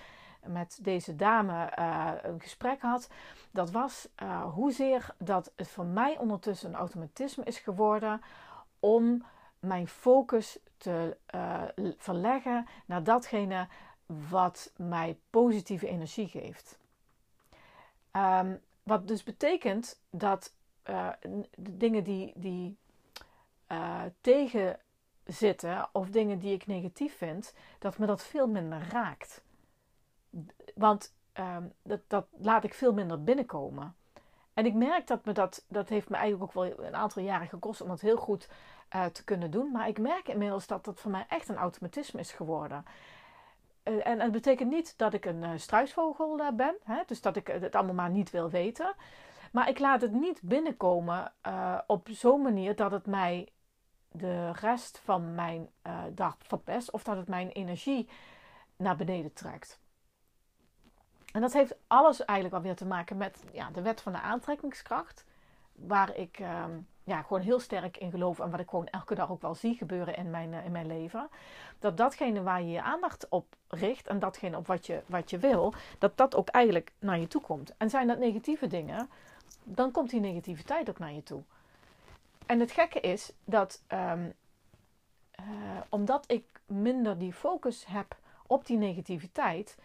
met 0.47 0.79
deze 0.83 1.17
dame 1.17 1.73
uh, 1.79 2.11
een 2.23 2.41
gesprek 2.41 2.81
had, 2.81 3.09
dat 3.51 3.71
was 3.71 4.09
uh, 4.23 4.43
hoezeer 4.53 5.15
dat 5.19 5.53
het 5.57 5.69
voor 5.69 5.85
mij 5.85 6.19
ondertussen 6.19 6.69
een 6.69 6.75
automatisme 6.75 7.45
is 7.45 7.59
geworden 7.59 8.21
om 8.81 9.25
mijn 9.61 9.89
focus 9.89 10.59
te 10.77 11.17
verleggen 11.97 12.67
naar 12.87 13.03
datgene 13.03 13.69
wat 14.29 14.73
mij 14.77 15.19
positieve 15.31 15.89
energie 15.89 16.29
geeft. 16.29 16.79
Um, 18.13 18.61
wat 18.83 19.09
dus 19.09 19.23
betekent 19.23 20.01
dat 20.11 20.53
de 21.55 21.77
dingen 21.77 22.05
die, 22.05 22.33
die 22.37 22.77
tegen 24.21 24.79
zitten 25.25 25.89
of 25.93 26.09
dingen 26.09 26.39
die 26.39 26.53
ik 26.53 26.67
negatief 26.67 27.17
vind, 27.17 27.55
dat 27.79 27.99
me 27.99 28.07
dat 28.07 28.23
veel 28.23 28.47
minder 28.47 28.89
raakt. 28.91 29.43
Want 30.75 31.15
um, 31.39 31.73
dat, 31.83 32.01
dat 32.07 32.27
laat 32.31 32.65
ik 32.65 32.75
veel 32.75 32.93
minder 32.93 33.23
binnenkomen. 33.23 33.95
En 34.55 34.67
ik 34.67 34.75
merk 34.75 35.07
dat 35.07 35.25
me 35.25 35.33
dat, 35.33 35.65
dat 35.69 35.89
heeft 35.89 36.09
me 36.09 36.17
eigenlijk 36.17 36.57
ook 36.57 36.65
wel 36.65 36.87
een 36.87 36.97
aantal 36.97 37.23
jaren 37.23 37.49
gekost 37.49 37.81
om 37.81 37.89
dat 37.89 38.01
heel 38.01 38.17
goed 38.17 38.49
uh, 38.95 39.05
te 39.05 39.25
kunnen 39.25 39.51
doen. 39.51 39.71
Maar 39.71 39.89
ik 39.89 39.99
merk 39.99 40.29
inmiddels 40.29 40.67
dat 40.67 40.85
dat 40.85 41.01
voor 41.01 41.11
mij 41.11 41.25
echt 41.29 41.49
een 41.49 41.57
automatisme 41.57 42.21
is 42.21 42.33
geworden. 42.33 42.85
En, 43.83 44.05
en 44.05 44.21
het 44.21 44.33
betekent 44.33 44.71
niet 44.71 44.99
dat 44.99 45.15
ik 45.15 45.25
een 45.25 45.43
uh, 45.43 45.51
struisvogel 45.57 46.55
ben, 46.55 46.77
hè? 46.85 47.03
dus 47.07 47.21
dat 47.21 47.37
ik 47.37 47.47
het 47.47 47.75
allemaal 47.75 47.95
maar 47.95 48.11
niet 48.11 48.31
wil 48.31 48.51
weten. 48.51 48.95
Maar 49.53 49.69
ik 49.69 49.79
laat 49.79 50.01
het 50.01 50.13
niet 50.13 50.41
binnenkomen 50.43 51.33
op 51.87 52.09
zo'n 52.11 52.43
manier 52.43 52.77
dat 52.77 52.91
het 52.91 53.07
mij 53.07 53.49
de 54.13 54.53
rest 54.53 55.01
van 55.05 55.35
mijn 55.35 55.69
dag 56.15 56.37
verpest 56.39 56.91
of 56.91 57.03
dat 57.03 57.17
het 57.17 57.29
mijn 57.29 57.49
energie 57.49 58.09
naar 58.77 58.97
beneden 58.97 59.33
trekt. 59.33 59.81
En 61.33 61.41
dat 61.41 61.53
heeft 61.53 61.75
alles 61.87 62.25
eigenlijk 62.25 62.63
wel 62.63 62.73
weer 62.73 62.77
te 62.77 62.87
maken 62.87 63.17
met 63.17 63.43
ja, 63.53 63.71
de 63.71 63.83
wet 63.83 64.01
van 64.01 64.13
de 64.13 64.21
aantrekkingskracht. 64.21 65.25
Waar 65.73 66.17
ik 66.17 66.39
uh, 66.39 66.65
ja, 67.05 67.23
gewoon 67.23 67.43
heel 67.43 67.61
sterk 67.61 67.97
in 67.97 68.11
geloof 68.11 68.41
en 68.41 68.51
wat 68.51 68.61
ik 68.61 68.69
gewoon 68.71 68.87
elke 68.87 69.15
dag 69.15 69.31
ook 69.31 69.41
wel 69.41 69.55
zie 69.55 69.75
gebeuren 69.75 70.17
in 70.17 70.31
mijn, 70.31 70.53
uh, 70.53 70.65
in 70.65 70.73
mijn 70.73 70.87
leven. 70.87 71.29
Dat 71.79 71.97
datgene 71.97 72.43
waar 72.43 72.63
je 72.63 72.71
je 72.71 72.83
aandacht 72.83 73.29
op 73.29 73.57
richt 73.69 74.07
en 74.07 74.19
datgene 74.19 74.57
op 74.57 74.67
wat 74.67 74.87
je, 74.87 75.03
wat 75.07 75.31
je 75.31 75.39
wil, 75.39 75.75
dat 75.99 76.17
dat 76.17 76.35
ook 76.35 76.49
eigenlijk 76.49 76.93
naar 76.99 77.19
je 77.19 77.27
toe 77.27 77.43
komt. 77.43 77.77
En 77.77 77.91
zijn 77.91 78.07
dat 78.07 78.19
negatieve 78.19 78.67
dingen, 78.67 79.11
dan 79.63 79.91
komt 79.91 80.11
die 80.11 80.21
negativiteit 80.21 80.89
ook 80.89 80.99
naar 80.99 81.13
je 81.13 81.23
toe. 81.23 81.43
En 82.53 82.61
het 82.61 82.73
gekke 82.73 83.01
is 83.01 83.33
dat 83.45 83.83
um, 83.89 84.33
uh, 85.41 85.47
omdat 85.89 86.25
ik 86.27 86.45
minder 86.67 87.19
die 87.19 87.33
focus 87.33 87.87
heb 87.87 88.17
op 88.47 88.67
die 88.67 88.77
negativiteit, 88.77 89.77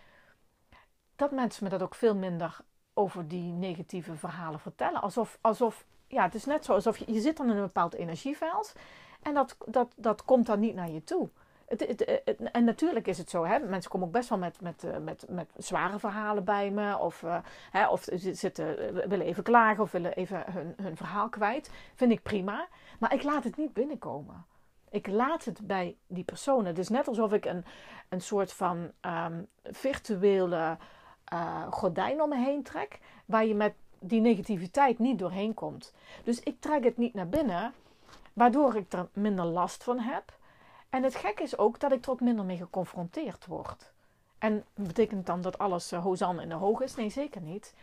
dat 1.16 1.32
mensen 1.32 1.64
me 1.64 1.70
dat 1.70 1.82
ook 1.82 1.96
veel 1.96 2.16
minder 2.16 2.60
over 2.94 3.28
die 3.28 3.52
negatieve 3.52 4.16
verhalen 4.16 4.60
vertellen. 4.60 5.02
Alsof, 5.02 5.38
alsof 5.42 5.86
ja, 6.08 6.24
het 6.24 6.36
is 6.36 6.46
net 6.46 6.66
zo 6.66 6.74
alsof 6.74 6.98
je, 6.98 7.14
je 7.14 7.20
zit 7.20 7.38
dan 7.38 7.50
in 7.50 7.56
een 7.56 7.62
bepaald 7.62 7.94
energieveld 7.94 8.76
en 9.22 9.34
dat, 9.34 9.58
dat, 9.66 9.94
dat 9.96 10.26
komt 10.26 10.46
dan 10.46 10.60
niet 10.60 10.76
naar 10.76 10.90
je 10.90 11.04
toe. 11.04 11.30
En 12.52 12.64
natuurlijk 12.64 13.08
is 13.08 13.18
het 13.18 13.30
zo, 13.30 13.46
hè? 13.46 13.60
mensen 13.60 13.92
komen 13.92 14.08
ook 14.08 14.14
best 14.14 14.30
wel 14.30 14.38
met, 14.38 14.62
met, 14.62 14.84
eh, 14.84 14.98
met, 14.98 15.26
met 15.30 15.52
zware 15.58 16.00
verhalen 16.00 16.44
bij 16.44 16.72
me. 16.72 16.98
Of, 16.98 17.22
uh, 17.22 17.38
hè, 17.72 17.88
of 17.88 18.08
zitten, 18.12 18.94
willen 19.10 19.26
even 19.26 19.44
klagen 19.44 19.84
of 19.84 19.92
willen 19.92 20.16
even 20.16 20.44
hun, 20.52 20.74
hun 20.82 20.98
verhaal 20.98 21.30
kwijt. 21.30 21.72
Vind 21.96 22.12
ik 22.12 22.22
prima. 22.24 22.68
Maar 23.00 23.14
ik 23.14 23.24
laat 23.24 23.44
het 23.44 23.58
niet 23.58 23.74
binnenkomen. 23.74 24.46
Ik 24.90 25.08
laat 25.08 25.46
het 25.46 25.68
bij 25.68 25.98
die 26.08 26.24
personen. 26.24 26.76
Is 26.76 26.90
net 26.90 27.08
alsof 27.08 27.34
ik 27.34 27.46
een, 27.46 27.66
een 28.10 28.22
soort 28.22 28.54
van 28.54 28.92
um, 29.02 29.48
virtuele 29.64 30.78
gordijn 31.70 32.22
om 32.22 32.30
me 32.30 32.38
heen 32.38 32.64
trek. 32.64 33.00
Waar 33.26 33.46
je 33.46 33.56
met 33.56 33.74
die 34.00 34.22
negativiteit 34.22 35.00
niet 35.00 35.20
doorheen 35.20 35.54
komt. 35.54 35.94
Dus 36.24 36.40
ik 36.40 36.62
trek 36.62 36.84
het 36.84 36.98
niet 36.98 37.14
naar 37.14 37.30
binnen, 37.30 37.74
waardoor 38.34 38.76
ik 38.76 38.94
er 38.94 39.08
minder 39.14 39.46
last 39.46 39.84
van 39.84 40.00
heb. 40.00 40.36
En 40.90 41.04
het 41.04 41.16
gek 41.16 41.40
is 41.40 41.58
ook 41.58 41.80
dat 41.80 41.92
ik 41.92 42.06
er 42.06 42.12
ook 42.12 42.22
minder 42.22 42.46
mee 42.46 42.58
geconfronteerd 42.58 43.46
word. 43.46 43.92
En 44.38 44.66
betekent 44.74 45.26
dan 45.26 45.42
dat 45.42 45.58
alles 45.58 45.94
uh, 45.94 46.06
in 46.20 46.50
de 46.50 46.56
hoog 46.56 46.82
is? 46.82 46.96
Nee, 46.96 47.10
zeker 47.10 47.42
niet. 47.42 47.74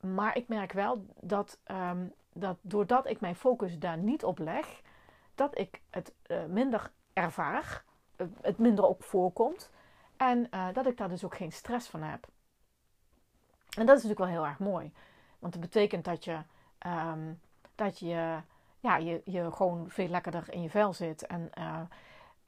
Maar 0.00 0.36
ik 0.36 0.48
merk 0.48 0.72
wel 0.72 1.04
dat, 1.20 1.58
um, 1.70 2.12
dat 2.32 2.56
doordat 2.60 3.06
ik 3.06 3.20
mijn 3.20 3.36
focus 3.36 3.78
daar 3.78 3.98
niet 3.98 4.24
op 4.24 4.38
leg, 4.38 4.80
dat 5.34 5.58
ik 5.58 5.80
het 5.90 6.12
uh, 6.26 6.44
minder 6.44 6.90
ervaar, 7.12 7.84
uh, 8.16 8.26
het 8.40 8.58
minder 8.58 8.86
ook 8.86 9.02
voorkomt. 9.02 9.70
En 10.16 10.50
dat 10.72 10.86
ik 10.86 10.96
daar 10.96 11.08
dus 11.08 11.24
ook 11.24 11.36
geen 11.36 11.52
stress 11.52 11.88
van 11.88 12.02
heb. 12.02 12.26
En 13.76 13.86
dat 13.86 13.96
is 13.96 14.02
natuurlijk 14.02 14.18
wel 14.18 14.28
heel 14.28 14.46
erg 14.46 14.58
mooi. 14.58 14.92
Want 15.38 15.52
dat 15.52 15.62
betekent 15.62 16.04
dat 16.04 16.24
je, 16.24 16.38
um, 16.86 17.40
dat 17.74 17.98
je, 17.98 18.40
ja, 18.80 18.96
je, 18.96 19.22
je 19.24 19.52
gewoon 19.52 19.90
veel 19.90 20.08
lekkerder 20.08 20.52
in 20.52 20.62
je 20.62 20.70
vel 20.70 20.92
zit. 20.92 21.26
En 21.26 21.50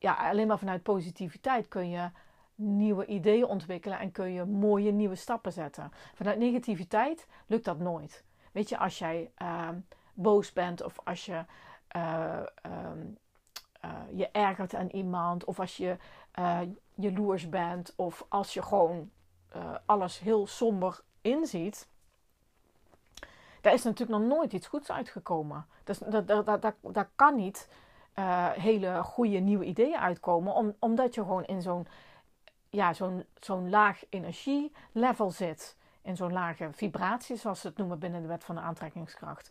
ja, 0.01 0.15
alleen 0.15 0.47
maar 0.47 0.59
vanuit 0.59 0.83
positiviteit 0.83 1.69
kun 1.69 1.91
je 1.91 2.11
nieuwe 2.55 3.07
ideeën 3.07 3.45
ontwikkelen 3.45 3.99
en 3.99 4.13
kun 4.13 4.33
je 4.33 4.45
mooie 4.45 4.93
nieuwe 4.93 5.15
stappen 5.15 5.53
zetten. 5.53 5.93
Vanuit 6.15 6.39
negativiteit 6.39 7.27
lukt 7.47 7.65
dat 7.65 7.79
nooit. 7.79 8.25
Weet 8.53 8.69
je, 8.69 8.79
als 8.79 8.99
jij 8.99 9.31
uh, 9.43 9.69
boos 10.15 10.53
bent 10.53 10.83
of 10.83 10.99
als 11.05 11.27
je 11.27 11.45
uh, 11.97 12.41
um, 12.67 13.19
je 14.15 14.29
ergert 14.31 14.75
aan 14.75 14.89
iemand 14.89 15.45
of 15.45 15.61
als 15.61 15.77
je 15.77 15.97
jaloers 16.95 17.49
bent 17.49 17.93
of 17.97 18.25
als 18.29 18.55
je 18.55 18.63
gewoon 18.63 19.11
alles 19.87 20.19
heel 20.19 20.47
somber 20.47 21.01
inziet, 21.21 21.89
daar 23.61 23.73
is 23.73 23.83
natuurlijk 23.83 24.19
nog 24.19 24.29
nooit 24.29 24.53
iets 24.53 24.67
goeds 24.67 24.91
uitgekomen. 24.91 25.67
Dat, 25.85 26.27
dat, 26.27 26.47
dat, 26.47 26.75
dat, 26.83 27.07
kan 27.15 27.37
niet 27.37 27.69
uh, 28.19 28.51
hele 28.51 29.03
goede 29.03 29.39
nieuwe 29.39 29.65
ideeën 29.65 29.99
uitkomen, 29.99 30.55
om, 30.55 30.75
omdat 30.79 31.15
je 31.15 31.21
gewoon 31.21 31.45
in 31.45 31.63
zo'n 31.63 31.87
ja, 32.71 32.93
zo'n 32.93 33.25
zo'n 33.41 33.71
laag 33.71 34.03
energielevel 34.09 35.31
zit. 35.31 35.77
In 36.03 36.17
zo'n 36.17 36.33
lage 36.33 36.69
vibratie, 36.73 37.37
zoals 37.37 37.61
ze 37.61 37.67
het 37.67 37.77
noemen 37.77 37.99
binnen 37.99 38.23
de 38.23 38.29
wet 38.29 38.45
van 38.45 38.55
de 38.55 38.61
aantrekkingskracht. 38.61 39.51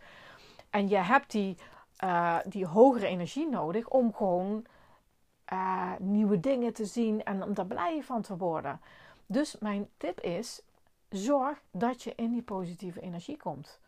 En 0.70 0.88
je 0.88 0.98
hebt 0.98 1.32
die, 1.32 1.58
uh, 2.04 2.38
die 2.46 2.66
hogere 2.66 3.08
energie 3.08 3.50
nodig 3.50 3.88
om 3.88 4.14
gewoon 4.14 4.66
uh, 5.54 5.92
nieuwe 6.00 6.40
dingen 6.40 6.74
te 6.74 6.86
zien 6.86 7.24
en 7.24 7.44
om 7.44 7.54
daar 7.54 7.66
blij 7.66 8.04
van 8.04 8.22
te 8.22 8.38
worden. 8.38 8.82
Dus 9.26 9.58
mijn 9.60 9.90
tip 9.98 10.20
is: 10.20 10.62
zorg 11.10 11.62
dat 11.72 12.04
je 12.04 12.14
in 12.16 12.32
die 12.32 12.42
positieve 12.42 13.02
energie 13.02 13.38
komt. 13.38 13.80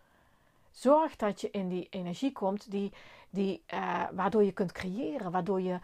Zorg 0.71 1.15
dat 1.15 1.41
je 1.41 1.49
in 1.51 1.67
die 1.67 1.87
energie 1.89 2.31
komt 2.31 2.71
die, 2.71 2.93
die, 3.29 3.63
uh, 3.73 4.03
waardoor 4.11 4.43
je 4.43 4.51
kunt 4.51 4.71
creëren, 4.71 5.31
waardoor 5.31 5.61
je, 5.61 5.79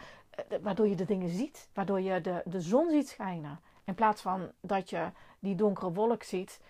uh, 0.52 0.58
waardoor 0.62 0.88
je 0.88 0.96
de 0.96 1.06
dingen 1.06 1.30
ziet, 1.30 1.70
waardoor 1.74 2.02
je 2.02 2.22
de, 2.22 2.42
de 2.46 2.62
zon 2.62 2.90
ziet 2.90 3.10
schijnen. 3.10 3.60
In 3.84 3.96
plaats 3.96 4.22
van 4.22 4.52
dat 4.62 4.90
je 4.90 5.12
die 5.40 5.56
donkere 5.56 5.92
wolk 5.92 6.24
ziet, 6.24 6.62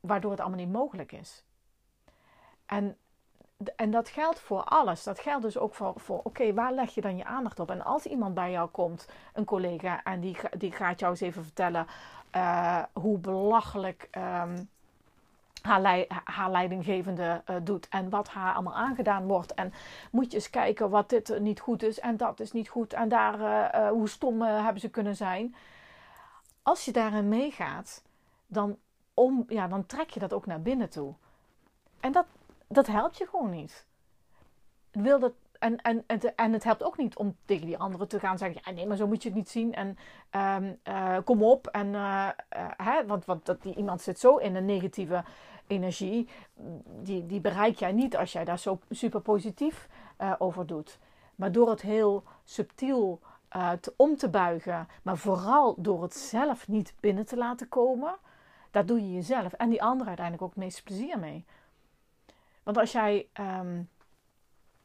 waardoor 0.00 0.30
het 0.30 0.40
allemaal 0.40 0.58
niet 0.58 0.72
mogelijk 0.72 1.12
is. 1.12 1.44
En, 2.66 2.96
en 3.76 3.90
dat 3.90 4.08
geldt 4.08 4.40
voor 4.40 4.64
alles. 4.64 5.02
Dat 5.02 5.18
geldt 5.20 5.42
dus 5.42 5.58
ook 5.58 5.74
voor, 5.74 5.92
voor 5.96 6.20
oké, 6.24 6.54
waar 6.54 6.72
leg 6.72 6.94
je 6.94 7.00
dan 7.00 7.16
je 7.16 7.24
aandacht 7.24 7.60
op? 7.60 7.70
En 7.70 7.84
als 7.84 8.06
iemand 8.06 8.34
bij 8.34 8.50
jou 8.50 8.68
komt, 8.68 9.08
een 9.32 9.44
collega, 9.44 10.02
en 10.02 10.20
die, 10.20 10.36
die 10.56 10.72
gaat 10.72 10.98
jou 10.98 11.12
eens 11.12 11.20
even 11.20 11.44
vertellen 11.44 11.86
uh, 12.36 12.82
hoe 12.92 13.18
belachelijk 13.18 14.08
um, 14.16 14.68
haar, 15.66 16.50
leidinggevende 16.50 17.42
uh, 17.50 17.56
doet 17.62 17.88
en 17.88 18.10
wat 18.10 18.28
haar 18.28 18.54
allemaal 18.54 18.74
aangedaan 18.74 19.26
wordt. 19.26 19.54
En 19.54 19.72
moet 20.10 20.30
je 20.30 20.36
eens 20.36 20.50
kijken 20.50 20.90
wat 20.90 21.08
dit 21.08 21.38
niet 21.40 21.60
goed 21.60 21.82
is 21.82 22.00
en 22.00 22.16
dat 22.16 22.40
is 22.40 22.52
niet 22.52 22.68
goed 22.68 22.92
en 22.92 23.08
daar, 23.08 23.40
uh, 23.40 23.88
hoe 23.88 24.08
stom 24.08 24.42
hebben 24.42 24.80
ze 24.80 24.90
kunnen 24.90 25.16
zijn. 25.16 25.54
Als 26.62 26.84
je 26.84 26.92
daarin 26.92 27.28
meegaat, 27.28 28.02
dan, 28.46 28.76
om, 29.14 29.44
ja, 29.48 29.68
dan 29.68 29.86
trek 29.86 30.10
je 30.10 30.20
dat 30.20 30.32
ook 30.32 30.46
naar 30.46 30.62
binnen 30.62 30.90
toe. 30.90 31.14
En 32.00 32.12
dat, 32.12 32.26
dat 32.66 32.86
helpt 32.86 33.18
je 33.18 33.26
gewoon 33.26 33.50
niet. 33.50 33.86
Wil 34.90 35.18
dat, 35.18 35.32
en, 35.62 35.82
en, 35.82 36.04
en, 36.06 36.36
en 36.36 36.52
het 36.52 36.64
helpt 36.64 36.82
ook 36.82 36.96
niet 36.96 37.16
om 37.16 37.36
tegen 37.44 37.66
die 37.66 37.78
anderen 37.78 38.08
te 38.08 38.18
gaan 38.18 38.38
zeggen: 38.38 38.60
ja, 38.64 38.72
nee, 38.72 38.86
maar 38.86 38.96
zo 38.96 39.06
moet 39.06 39.22
je 39.22 39.28
het 39.28 39.38
niet 39.38 39.48
zien. 39.48 39.74
En 39.74 39.98
um, 40.62 40.78
uh, 40.88 41.16
kom 41.24 41.42
op. 41.42 41.66
En, 41.66 41.86
uh, 41.86 42.28
uh, 42.56 42.70
hè, 42.76 43.06
want 43.06 43.24
want 43.24 43.46
dat, 43.46 43.62
die, 43.62 43.74
iemand 43.74 44.00
zit 44.00 44.18
zo 44.18 44.36
in 44.36 44.54
een 44.54 44.64
negatieve 44.64 45.24
energie. 45.66 46.28
Die, 46.84 47.26
die 47.26 47.40
bereik 47.40 47.78
jij 47.78 47.92
niet 47.92 48.16
als 48.16 48.32
jij 48.32 48.44
daar 48.44 48.58
zo 48.58 48.78
super 48.90 49.20
positief 49.20 49.88
over 50.38 50.66
doet. 50.66 50.98
Maar 51.34 51.52
door 51.52 51.70
het 51.70 51.82
heel 51.82 52.22
subtiel 52.44 53.20
te, 53.80 53.94
om 53.96 54.16
te 54.16 54.28
buigen, 54.28 54.88
maar 55.02 55.16
vooral 55.16 55.74
door 55.78 56.02
het 56.02 56.14
zelf 56.14 56.68
niet 56.68 56.94
binnen 57.00 57.26
te 57.26 57.36
laten 57.36 57.68
komen, 57.68 58.14
daar 58.70 58.86
doe 58.86 59.00
je 59.00 59.12
jezelf 59.12 59.52
en 59.52 59.68
die 59.68 59.82
anderen 59.82 60.06
uiteindelijk 60.06 60.44
ook 60.44 60.54
het 60.54 60.64
meeste 60.64 60.82
plezier 60.82 61.18
mee. 61.18 61.44
Want 62.62 62.78
als 62.78 62.92
jij, 62.92 63.28
um, 63.40 63.88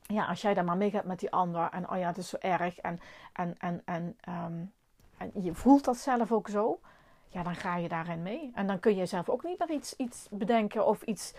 ja, 0.07 0.25
als 0.25 0.41
jij 0.41 0.53
daar 0.53 0.63
maar 0.63 0.77
meegaat 0.77 1.03
met 1.03 1.19
die 1.19 1.31
ander 1.31 1.69
en 1.69 1.89
oh 1.89 1.97
ja, 1.97 2.07
het 2.07 2.17
is 2.17 2.29
zo 2.29 2.37
erg 2.39 2.77
en, 2.77 2.99
en, 3.33 3.55
en, 3.57 3.81
en, 3.85 4.17
um, 4.29 4.73
en 5.17 5.31
je 5.43 5.53
voelt 5.53 5.85
dat 5.85 5.97
zelf 5.97 6.31
ook 6.31 6.49
zo, 6.49 6.79
ja, 7.27 7.43
dan 7.43 7.55
ga 7.55 7.75
je 7.75 7.87
daarin 7.87 8.21
mee. 8.21 8.51
En 8.55 8.67
dan 8.67 8.79
kun 8.79 8.95
je 8.95 9.05
zelf 9.05 9.29
ook 9.29 9.43
niet 9.43 9.59
meer 9.59 9.71
iets, 9.71 9.95
iets 9.95 10.27
bedenken 10.31 10.85
of 10.87 11.01
iets 11.01 11.33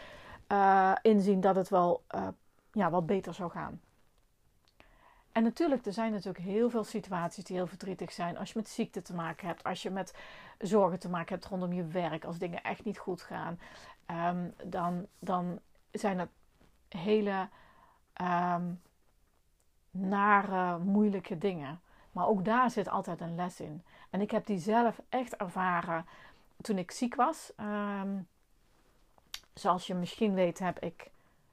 uh, 0.48 0.92
inzien 1.02 1.40
dat 1.40 1.56
het 1.56 1.68
wel 1.68 2.02
uh, 2.14 2.28
ja, 2.72 2.90
wat 2.90 3.06
beter 3.06 3.34
zou 3.34 3.50
gaan. 3.50 3.80
En 5.32 5.42
natuurlijk, 5.42 5.87
er 5.87 5.92
zijn 5.92 6.12
natuurlijk 6.12 6.44
heel 6.44 6.70
veel 6.70 6.84
situaties 6.84 7.44
die 7.44 7.56
heel 7.56 7.66
verdrietig 7.66 8.12
zijn. 8.12 8.38
Als 8.38 8.52
je 8.52 8.58
met 8.58 8.68
ziekte 8.68 9.02
te 9.02 9.14
maken 9.14 9.46
hebt, 9.46 9.64
als 9.64 9.82
je 9.82 9.90
met 9.90 10.14
zorgen 10.58 10.98
te 10.98 11.08
maken 11.08 11.34
hebt 11.34 11.46
rondom 11.46 11.72
je 11.72 11.87
werk, 11.87 12.25
als 12.25 12.38
dingen 12.38 12.62
echt 12.62 12.84
niet 12.84 12.98
goed 12.98 13.22
gaan, 13.22 13.58
um, 14.06 14.54
dan, 14.64 15.06
dan 15.18 15.60
zijn 15.90 16.16
dat 16.16 16.28
hele 16.88 17.48
um, 18.22 18.80
nare, 19.90 20.78
moeilijke 20.78 21.38
dingen. 21.38 21.80
Maar 22.12 22.26
ook 22.26 22.44
daar 22.44 22.70
zit 22.70 22.88
altijd 22.88 23.20
een 23.20 23.34
les 23.34 23.60
in. 23.60 23.82
En 24.10 24.20
ik 24.20 24.30
heb 24.30 24.46
die 24.46 24.58
zelf 24.58 25.00
echt 25.08 25.37
ervaren 25.37 26.06
toen 26.60 26.78
ik 26.78 26.90
ziek 26.90 27.14
was. 27.14 27.52
Um, 27.60 28.28
zoals 29.54 29.87
je 29.87 29.94
misschien 29.94 30.34
weet, 30.34 30.58
heb 30.58 30.78
ik 30.78 31.10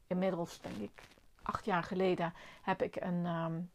inmiddels, 0.08 0.62
denk 0.62 0.76
ik, 0.76 1.04
acht 1.42 1.66
jaar 1.66 1.84
geleden, 1.84 2.34
heb 2.62 2.82
ik 2.82 2.96
een, 2.96 3.26
um, 3.26 3.72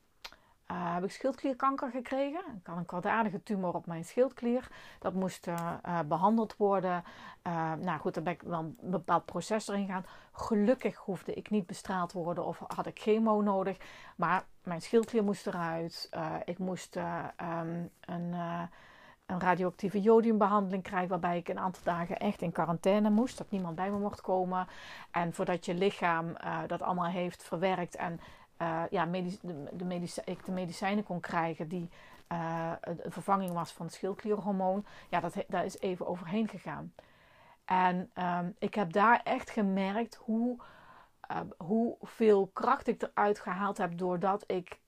uh, 0.70 0.94
heb 0.94 1.04
ik 1.04 1.10
schildklierkanker 1.10 1.90
gekregen. 1.90 2.40
Ik 2.60 2.66
had 2.66 2.76
een 2.76 2.86
kwaadaardige 2.86 3.42
tumor 3.42 3.74
op 3.74 3.86
mijn 3.86 4.04
schildklier. 4.04 4.68
Dat 4.98 5.14
moest 5.14 5.46
uh, 5.46 5.72
uh, 5.86 5.98
behandeld 6.08 6.56
worden. 6.56 7.04
nou 7.80 7.98
goed, 7.98 8.14
daar 8.14 8.22
ben 8.22 8.32
ik 8.32 8.42
wel 8.42 8.58
een 8.58 8.76
bepaald 8.80 9.24
proces 9.24 9.68
erin 9.68 9.86
gegaan. 9.86 10.06
Gelukkig 10.32 10.96
hoefde 10.96 11.34
ik 11.34 11.50
niet 11.50 11.66
bestraald 11.66 12.12
worden 12.12 12.44
of 12.44 12.62
had 12.66 12.86
ik 12.86 12.98
chemo 12.98 13.40
nodig. 13.40 13.76
Maar 14.16 14.44
mijn 14.62 14.82
schildklier 14.82 15.24
moest 15.24 15.46
eruit. 15.46 16.10
ik 16.44 16.58
moest 16.58 16.96
um, 16.96 17.90
een, 18.00 18.34
een 19.26 19.40
radioactieve 19.40 20.00
jodiumbehandeling 20.00 20.82
krijgen. 20.82 21.08
Waarbij 21.08 21.38
ik 21.38 21.48
een 21.48 21.58
aantal 21.58 21.82
dagen 21.84 22.18
echt 22.18 22.42
in 22.42 22.52
quarantaine 22.52 23.10
moest. 23.10 23.38
Dat 23.38 23.50
niemand 23.50 23.74
bij 23.74 23.90
me 23.90 23.98
mocht 23.98 24.20
komen. 24.20 24.66
En 25.10 25.32
voordat 25.34 25.64
je 25.64 25.74
lichaam 25.74 26.36
dat 26.66 26.82
allemaal 26.82 27.10
heeft 27.10 27.42
verwerkt 27.42 27.96
en 27.96 28.20
uh, 28.62 28.82
ja, 28.90 29.06
de, 29.06 29.38
de 29.72 30.22
ik 30.24 30.44
de 30.44 30.52
medicijnen 30.52 31.04
kon 31.04 31.20
krijgen 31.20 31.68
die 31.68 31.90
uh, 32.32 32.72
een 32.80 33.12
vervanging 33.12 33.52
was 33.52 33.72
van 33.72 33.86
het 33.86 33.94
schildklierhormoon. 33.94 34.84
Ja, 35.08 35.20
dat, 35.20 35.34
daar 35.48 35.64
is 35.64 35.80
even 35.80 36.06
overheen 36.06 36.48
gegaan. 36.48 36.92
En 37.64 38.10
um, 38.14 38.54
ik 38.58 38.74
heb 38.74 38.92
daar 38.92 39.20
echt 39.24 39.50
gemerkt 39.50 40.14
hoe, 40.14 40.58
uh, 41.30 41.40
hoeveel 41.56 42.50
kracht 42.52 42.86
ik 42.86 43.02
eruit 43.02 43.40
gehaald 43.40 43.78
heb 43.78 43.98
doordat 43.98 44.44
ik 44.46 44.78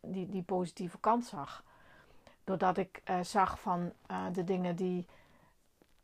die, 0.00 0.28
die 0.28 0.42
positieve 0.42 0.98
kant 0.98 1.24
zag. 1.24 1.64
Doordat 2.44 2.76
ik 2.76 3.02
zag 3.22 3.60
van 3.60 3.92
de 4.32 4.44
dingen 4.44 4.76
die 4.76 5.06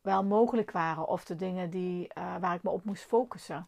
wel 0.00 0.24
mogelijk 0.24 0.70
waren 0.70 1.06
of 1.06 1.24
de 1.24 1.36
dingen 1.36 1.70
die, 1.70 2.10
waar 2.40 2.54
ik 2.54 2.62
me 2.62 2.70
op 2.70 2.84
moest 2.84 3.04
focussen. 3.04 3.66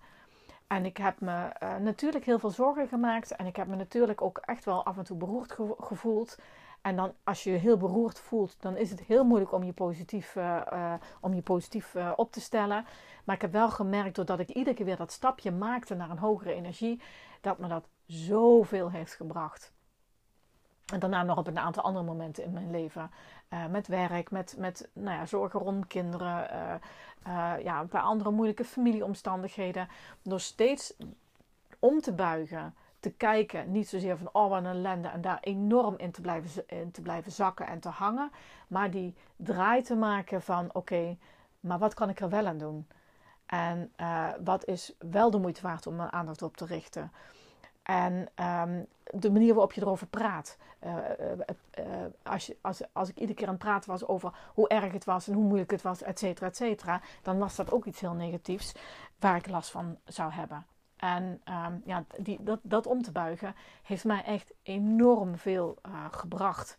En 0.72 0.84
ik 0.84 0.96
heb 0.96 1.20
me 1.20 1.50
uh, 1.62 1.76
natuurlijk 1.76 2.24
heel 2.24 2.38
veel 2.38 2.50
zorgen 2.50 2.88
gemaakt. 2.88 3.36
En 3.36 3.46
ik 3.46 3.56
heb 3.56 3.66
me 3.66 3.76
natuurlijk 3.76 4.22
ook 4.22 4.38
echt 4.38 4.64
wel 4.64 4.84
af 4.84 4.96
en 4.96 5.04
toe 5.04 5.16
beroerd 5.16 5.56
gevoeld. 5.78 6.38
En 6.82 6.96
dan, 6.96 7.12
als 7.24 7.44
je 7.44 7.50
je 7.50 7.56
heel 7.56 7.76
beroerd 7.76 8.18
voelt, 8.18 8.56
dan 8.60 8.76
is 8.76 8.90
het 8.90 9.00
heel 9.00 9.24
moeilijk 9.24 9.52
om 9.52 9.62
je 9.62 9.72
positief, 9.72 10.34
uh, 10.34 10.60
uh, 10.72 10.94
om 11.20 11.34
je 11.34 11.42
positief 11.42 11.96
op 12.16 12.32
te 12.32 12.40
stellen. 12.40 12.84
Maar 13.24 13.34
ik 13.34 13.40
heb 13.40 13.52
wel 13.52 13.70
gemerkt, 13.70 14.14
doordat 14.14 14.38
ik 14.38 14.48
iedere 14.48 14.76
keer 14.76 14.86
weer 14.86 14.96
dat 14.96 15.12
stapje 15.12 15.50
maakte 15.50 15.94
naar 15.94 16.10
een 16.10 16.18
hogere 16.18 16.52
energie, 16.52 17.00
dat 17.40 17.58
me 17.58 17.68
dat 17.68 17.88
zoveel 18.06 18.90
heeft 18.90 19.14
gebracht. 19.14 19.72
En 20.92 20.98
daarna 20.98 21.22
nog 21.22 21.38
op 21.38 21.46
een 21.46 21.58
aantal 21.58 21.82
andere 21.82 22.04
momenten 22.04 22.44
in 22.44 22.52
mijn 22.52 22.70
leven. 22.70 23.10
Uh, 23.50 23.66
met 23.66 23.86
werk, 23.86 24.30
met, 24.30 24.54
met 24.58 24.88
nou 24.92 25.16
ja, 25.16 25.26
zorgen 25.26 25.60
rond 25.60 25.86
kinderen. 25.86 26.50
Uh, 26.52 26.74
uh, 27.26 27.64
ja, 27.64 27.80
een 27.80 27.88
paar 27.88 28.02
andere 28.02 28.30
moeilijke 28.30 28.64
familieomstandigheden. 28.64 29.88
Door 30.22 30.40
steeds 30.40 30.94
om 31.78 32.00
te 32.00 32.12
buigen, 32.12 32.74
te 33.00 33.10
kijken. 33.10 33.72
Niet 33.72 33.88
zozeer 33.88 34.16
van 34.16 34.28
oh 34.32 34.48
wat 34.48 34.58
een 34.58 34.66
ellende. 34.66 35.08
En 35.08 35.20
daar 35.20 35.38
enorm 35.40 35.94
in 35.96 36.10
te 36.10 36.20
blijven, 36.20 36.64
in 36.66 36.90
te 36.90 37.02
blijven 37.02 37.32
zakken 37.32 37.66
en 37.66 37.80
te 37.80 37.88
hangen. 37.88 38.30
Maar 38.68 38.90
die 38.90 39.14
draai 39.36 39.82
te 39.82 39.96
maken 39.96 40.42
van 40.42 40.70
oké, 40.72 41.16
maar 41.60 41.78
wat 41.78 41.94
kan 41.94 42.08
ik 42.08 42.20
er 42.20 42.28
wel 42.28 42.46
aan 42.46 42.58
doen? 42.58 42.86
En 43.46 43.92
wat 44.44 44.64
is 44.64 44.94
wel 44.98 45.30
de 45.30 45.38
moeite 45.38 45.62
waard 45.62 45.86
om 45.86 45.96
mijn 45.96 46.12
aandacht 46.12 46.42
op 46.42 46.56
te 46.56 46.64
richten? 46.64 47.12
En 47.82 48.12
um, 48.12 48.86
de 49.04 49.30
manier 49.30 49.52
waarop 49.54 49.72
je 49.72 49.80
erover 49.80 50.06
praat. 50.06 50.58
Uh, 50.84 50.96
uh, 51.20 51.30
uh, 51.78 51.86
als, 52.22 52.46
je, 52.46 52.56
als, 52.60 52.82
als 52.92 53.08
ik 53.08 53.16
iedere 53.16 53.38
keer 53.38 53.46
aan 53.46 53.54
het 53.54 53.62
praten 53.62 53.90
was 53.90 54.06
over 54.06 54.32
hoe 54.54 54.68
erg 54.68 54.92
het 54.92 55.04
was 55.04 55.28
en 55.28 55.34
hoe 55.34 55.44
moeilijk 55.44 55.70
het 55.70 55.82
was, 55.82 56.02
et 56.02 56.18
cetera, 56.18 56.46
et 56.46 56.56
cetera, 56.56 57.00
dan 57.22 57.38
was 57.38 57.56
dat 57.56 57.72
ook 57.72 57.84
iets 57.84 58.00
heel 58.00 58.14
negatiefs 58.14 58.74
waar 59.18 59.36
ik 59.36 59.48
last 59.48 59.70
van 59.70 59.98
zou 60.04 60.32
hebben. 60.32 60.66
En 60.96 61.40
um, 61.44 61.82
ja, 61.84 62.04
die, 62.18 62.42
dat, 62.42 62.58
dat 62.62 62.86
om 62.86 63.02
te 63.02 63.12
buigen 63.12 63.54
heeft 63.82 64.04
mij 64.04 64.24
echt 64.24 64.52
enorm 64.62 65.36
veel 65.36 65.78
gebracht. 66.10 66.78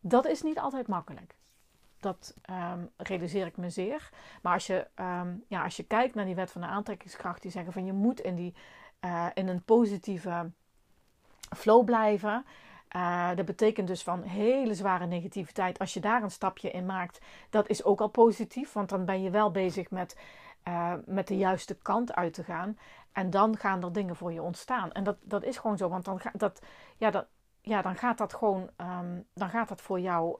Dat 0.00 0.26
is 0.26 0.42
niet 0.42 0.58
altijd 0.58 0.86
makkelijk. 0.86 1.34
Dat 1.98 2.34
um, 2.50 2.90
realiseer 2.96 3.46
ik 3.46 3.56
me 3.56 3.70
zeer. 3.70 4.10
Maar 4.42 4.52
als 4.52 4.66
je, 4.66 4.86
ja, 5.48 5.64
als 5.64 5.76
je 5.76 5.82
kijkt 5.82 6.14
naar 6.14 6.24
die 6.24 6.34
wet 6.34 6.50
van 6.50 6.60
de 6.60 6.66
aantrekkingskracht, 6.66 7.42
die 7.42 7.50
zeggen 7.50 7.72
van 7.72 7.84
je 7.84 7.92
moet 7.92 8.20
in 8.20 8.34
die 8.34 8.54
uh, 9.04 9.26
in 9.34 9.48
een 9.48 9.62
positieve 9.62 10.50
flow 11.56 11.84
blijven. 11.84 12.44
Uh, 12.96 13.34
dat 13.34 13.44
betekent 13.44 13.86
dus 13.86 14.02
van 14.02 14.22
hele 14.22 14.74
zware 14.74 15.06
negativiteit. 15.06 15.78
Als 15.78 15.94
je 15.94 16.00
daar 16.00 16.22
een 16.22 16.30
stapje 16.30 16.70
in 16.70 16.86
maakt, 16.86 17.20
dat 17.50 17.68
is 17.68 17.84
ook 17.84 18.00
al 18.00 18.08
positief. 18.08 18.72
Want 18.72 18.88
dan 18.88 19.04
ben 19.04 19.22
je 19.22 19.30
wel 19.30 19.50
bezig 19.50 19.90
met, 19.90 20.16
uh, 20.68 20.94
met 21.06 21.26
de 21.26 21.36
juiste 21.36 21.76
kant 21.76 22.14
uit 22.14 22.34
te 22.34 22.44
gaan. 22.44 22.78
En 23.12 23.30
dan 23.30 23.56
gaan 23.56 23.84
er 23.84 23.92
dingen 23.92 24.16
voor 24.16 24.32
je 24.32 24.42
ontstaan. 24.42 24.92
En 24.92 25.04
dat, 25.04 25.16
dat 25.22 25.42
is 25.42 25.58
gewoon 25.58 25.76
zo. 25.76 25.88
Want 25.88 26.04
dan, 26.04 26.20
dat, 26.32 26.62
ja, 26.96 27.10
dat, 27.10 27.26
ja, 27.60 27.82
dan 27.82 27.96
gaat 27.96 28.18
dat 28.18 28.34
gewoon 28.34 28.70
um, 28.76 29.26
dan 29.34 29.50
gaat 29.50 29.68
dat 29.68 29.80
voor 29.80 30.00
jou 30.00 30.38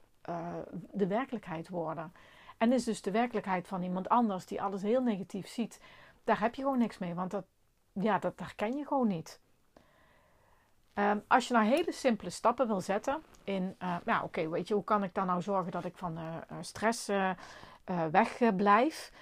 de 0.91 1.07
werkelijkheid 1.07 1.69
worden. 1.69 2.13
En 2.59 2.73
is 2.73 2.85
dus 2.85 3.03
de 3.03 3.11
werkelijkheid 3.11 3.69
van 3.69 3.83
iemand 3.83 4.09
anders 4.09 4.47
die 4.47 4.63
alles 4.63 4.83
heel 4.83 5.03
negatief 5.03 5.49
ziet. 5.49 5.81
Daar 6.25 6.41
heb 6.41 6.55
je 6.55 6.63
gewoon 6.63 6.79
niks 6.79 6.99
mee. 6.99 7.15
Want 7.15 7.31
dat, 7.31 7.45
ja, 7.93 8.19
dat 8.19 8.39
herken 8.39 8.77
je 8.77 8.87
gewoon 8.87 9.09
niet. 9.09 9.41
Um, 10.95 11.25
als 11.29 11.49
je 11.49 11.55
nou 11.55 11.67
hele 11.67 11.93
simpele 11.93 12.31
stappen 12.31 12.67
wil 12.67 12.81
zetten 12.81 13.23
in, 13.45 13.77
uh, 13.83 13.97
ja 14.05 14.23
oké, 14.23 14.49
weet 14.49 14.69
je, 14.69 14.75
hoe 14.75 14.85
kan 14.85 15.03
ik 15.03 15.15
dan 15.15 15.27
nou 15.27 15.43
zorgen 15.43 15.73
dat 15.73 15.85
ik 15.85 15.97
van 15.97 16.19
uh, 16.19 16.37
stress 16.61 17.09
uh, 17.09 17.31
weg 18.11 18.57
blijf? 18.57 19.13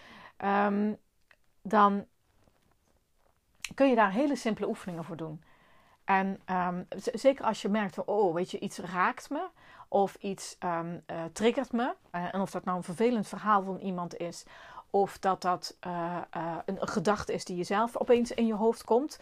Um, 0.44 0.96
dan 1.62 2.06
kun 3.74 3.88
je 3.88 3.94
daar 3.94 4.12
hele 4.12 4.36
simpele 4.36 4.68
oefeningen 4.68 5.04
voor 5.04 5.16
doen. 5.16 5.42
En 6.04 6.40
um, 6.46 6.86
zeker 6.98 7.44
als 7.44 7.62
je 7.62 7.68
merkt, 7.68 8.04
oh, 8.04 8.34
weet 8.34 8.50
je, 8.50 8.58
iets 8.58 8.78
raakt 8.78 9.30
me 9.30 9.48
of 9.88 10.14
iets 10.14 10.58
triggert 11.32 11.72
me. 11.72 11.94
En 12.10 12.40
of 12.40 12.50
dat 12.50 12.64
nou 12.64 12.76
een 12.76 12.82
vervelend 12.82 13.28
verhaal 13.28 13.62
van 13.62 13.78
iemand 13.78 14.16
is, 14.16 14.44
of 14.90 15.18
dat 15.18 15.42
dat 15.42 15.76
uh, 15.86 16.18
een, 16.64 16.80
een 16.80 16.88
gedachte 16.88 17.32
is 17.32 17.44
die 17.44 17.56
jezelf 17.56 17.96
opeens 17.96 18.30
in 18.30 18.46
je 18.46 18.54
hoofd 18.54 18.84
komt. 18.84 19.18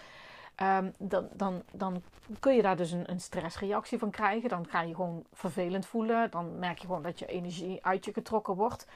Um, 0.62 0.94
dan, 0.99 1.28
dan, 1.32 1.62
dan 1.73 2.02
kun 2.40 2.54
je 2.54 2.62
daar 2.62 2.76
dus 2.76 2.90
een, 2.90 3.11
een, 3.11 3.20
stressreactie 3.20 3.99
van 3.99 4.11
krijgen. 4.11 4.49
Dan 4.49 4.66
ga 4.68 4.82
je 4.82 4.94
gewoon 4.94 5.25
vervelend 5.32 5.87
voelen. 5.87 6.30
Dan 6.30 6.58
merk 6.58 6.78
je 6.78 6.87
gewoon 6.87 7.02
dat 7.02 7.18
je 7.18 7.26
energie 7.26 7.85
uit 7.85 8.04
je 8.04 8.12
getrokken 8.12 8.54
wordt. 8.54 8.87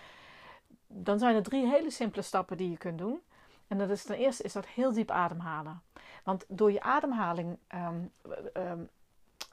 Dan 0.86 1.18
zijn 1.18 1.34
er 1.34 1.42
drie 1.42 1.66
hele 1.66 1.90
simpele 1.90 2.22
stappen 2.22 2.56
die 2.56 2.70
je 2.70 2.76
kunt 2.76 2.98
doen. 2.98 3.20
En 3.66 3.78
dat 3.78 3.90
is 3.90 4.02
ten 4.02 4.16
eerste 4.16 4.42
is 4.42 4.52
dat 4.52 4.66
heel 4.66 4.92
diep 4.92 5.10
ademhalen. 5.10 5.82
Want 6.24 6.44
door 6.48 6.72
je 6.72 6.82
ademhaling, 6.82 7.58
um, 7.74 8.12
um, 8.54 8.88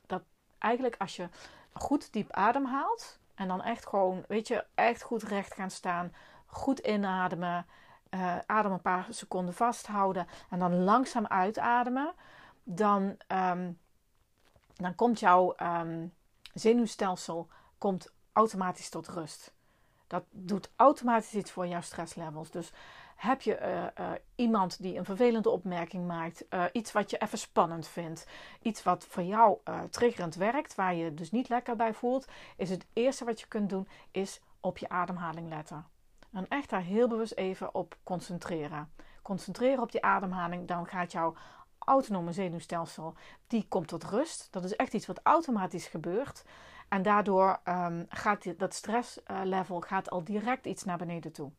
dat 0.05 0.21
eigenlijk 0.57 0.95
als 0.97 1.15
je 1.15 1.27
goed 1.74 2.13
diep 2.13 2.31
ademhaalt 2.31 3.19
en 3.36 3.47
dan 3.47 3.62
echt 3.62 3.88
gewoon, 3.88 4.24
weet 4.27 4.47
je, 4.47 4.65
echt 4.75 5.01
goed 5.01 5.24
recht 5.24 5.53
gaan 5.53 5.71
staan, 5.71 6.13
goed 6.48 6.80
inademen, 6.80 7.66
uh, 8.10 8.38
adem 8.46 8.72
een 8.72 8.82
paar 8.82 9.08
seconden 9.10 9.54
vasthouden 9.54 10.27
en 10.50 10.60
dan 10.60 10.84
langzaam 10.84 11.27
uitademen, 11.27 12.13
dan, 12.63 13.18
um, 13.27 13.80
dan 14.75 14.96
komt 14.96 15.20
jouw 15.20 15.56
zenuwstelsel 16.54 17.48
komt 17.77 18.12
automatisch 18.32 18.89
tot 18.89 19.08
rust. 19.08 19.54
Dat 20.08 20.24
doet 20.30 20.72
automatisch 20.75 21.34
iets 21.34 21.51
voor 21.51 21.68
jouw 21.68 21.82
stresslevels. 21.82 22.51
Dus 22.51 22.72
heb 23.16 23.42
je 23.42 23.60
uh, 23.60 24.06
uh, 24.06 24.12
iemand 24.36 24.82
die 24.82 24.98
een 24.98 25.06
vervelende 25.06 25.50
opmerking 25.50 26.08
maakt, 26.08 26.46
iets 26.72 26.92
wat 26.92 27.10
je 27.10 27.18
even 27.18 27.38
spannend 27.38 27.88
vindt, 27.88 28.27
iets 28.62 28.84
wat 28.84 29.06
voor 29.06 29.24
jou 29.24 29.58
triggerend 29.89 30.36
werkt, 30.36 30.75
waar 30.75 30.96
je 30.96 31.13
dus 31.13 31.32
niet 31.32 31.50
lekker 31.50 31.75
bij 31.75 31.94
voelt, 31.94 32.27
is 32.58 32.70
het 32.70 32.86
eerste 32.94 33.25
wat 33.25 33.39
je 33.39 33.48
kunt 33.48 33.70
doen, 33.70 33.88
is 34.12 34.42
op 34.60 34.77
je 34.77 34.89
ademhaling 34.89 35.50
letten. 35.50 35.86
En 36.38 36.48
echt 36.48 36.70
daar 36.70 36.82
heel 36.82 37.08
bewust 37.08 37.34
even 37.34 37.75
op 37.75 37.98
concentreren. 38.03 38.91
Concentreren 39.22 39.82
op 39.82 39.91
die 39.91 40.03
ademhaling, 40.03 40.67
dan 40.67 40.88
gaat 40.88 41.12
jouw 41.12 41.36
autonome 41.79 42.32
zenuwstelsel, 42.32 43.13
die 43.48 43.65
komt 43.67 43.88
tot 43.88 44.03
rust. 44.03 44.48
Dat 44.51 44.63
is 44.63 44.75
echt 44.75 44.94
iets 44.94 45.06
wat 45.06 45.20
automatisch 45.24 45.88
gebeurt. 45.88 46.44
En 46.88 47.01
daardoor 47.01 47.60
um, 47.65 48.06
gaat 48.10 48.41
die, 48.41 48.56
dat 48.56 48.74
stresslevel 48.74 49.82
gaat 49.82 50.10
al 50.10 50.24
direct 50.24 50.65
iets 50.65 50.84
naar 50.84 50.98
beneden 50.98 51.32
toe. 51.32 51.51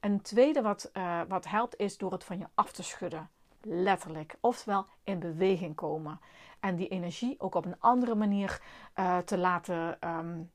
Een 0.00 0.20
tweede 0.20 0.62
wat, 0.62 0.90
uh, 0.92 1.20
wat 1.28 1.44
helpt 1.44 1.76
is 1.76 1.98
door 1.98 2.12
het 2.12 2.24
van 2.24 2.38
je 2.38 2.46
af 2.54 2.72
te 2.72 2.82
schudden. 2.82 3.30
Letterlijk. 3.60 4.36
Oftewel 4.40 4.86
in 5.04 5.18
beweging 5.18 5.74
komen. 5.74 6.20
En 6.60 6.76
die 6.76 6.88
energie 6.88 7.40
ook 7.40 7.54
op 7.54 7.64
een 7.64 7.80
andere 7.80 8.14
manier 8.14 8.62
uh, 8.96 9.18
te 9.18 9.38
laten 9.38 10.08
um, 10.08 10.50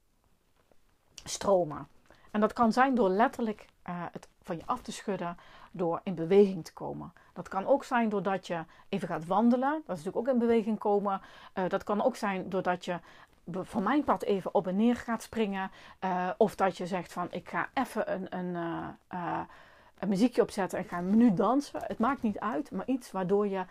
stromen. 1.23 1.87
En 2.31 2.39
dat 2.39 2.53
kan 2.53 2.73
zijn 2.73 2.95
door 2.95 3.09
letterlijk 3.09 3.65
uh, 3.89 4.03
het 4.11 4.27
van 4.43 4.57
je 4.57 4.63
af 4.65 4.81
te 4.81 4.91
schudden, 4.91 5.37
door 5.71 5.99
in 6.03 6.15
beweging 6.15 6.65
te 6.65 6.73
komen. 6.73 7.13
Dat 7.33 7.47
kan 7.47 7.65
ook 7.65 7.83
zijn 7.83 8.09
doordat 8.09 8.47
je 8.47 8.63
even 8.89 9.07
gaat 9.07 9.25
wandelen. 9.25 9.71
Dat 9.71 9.97
is 9.97 10.03
natuurlijk 10.03 10.17
ook 10.17 10.33
in 10.33 10.47
beweging 10.47 10.77
komen. 10.79 11.21
dat 11.67 11.83
kan 11.83 12.03
ook 12.03 12.15
zijn 12.15 12.49
doordat 12.49 12.85
je 12.85 12.99
van 13.51 13.83
mijn 13.83 14.03
pad 14.03 14.23
even 14.23 14.53
op 14.53 14.67
en 14.67 14.75
neer 14.75 14.95
gaat 14.95 15.23
springen. 15.23 15.71
Uh, 16.03 16.29
of 16.37 16.55
dat 16.55 16.77
je 16.77 16.87
zegt 16.87 17.13
van 17.13 17.27
ik 17.31 17.49
ga 17.49 17.69
even 17.73 18.13
een, 18.13 18.37
een, 18.37 18.55
een 19.99 20.09
muziekje 20.09 20.41
opzetten 20.41 20.79
en 20.79 20.85
ga 20.85 20.99
minuut 20.99 21.37
dansen. 21.37 21.81
Het 21.83 21.99
maakt 21.99 22.21
niet 22.21 22.39
uit, 22.39 22.71
maar 22.71 22.87
iets 22.87 23.11
waardoor 23.11 23.47
je 23.47 23.65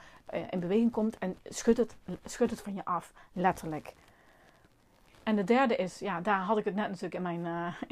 in 0.51 0.61
beweging 0.61 0.93
komt 0.93 1.19
en 1.19 1.37
schud 1.45 1.77
het, 1.77 1.97
schud 2.25 2.51
het 2.51 2.61
van 2.61 2.75
je 2.75 2.85
af, 2.85 3.13
letterlijk. 3.33 3.95
En 5.29 5.37
de 5.37 5.45
derde 5.45 5.77
is, 5.77 5.99
ja, 5.99 6.21
daar 6.21 6.41
had 6.41 6.59
ik 6.59 6.65
het 6.65 6.75
net 6.75 6.87
natuurlijk 6.89 7.15
in 7.15 7.23
mijn, 7.23 7.37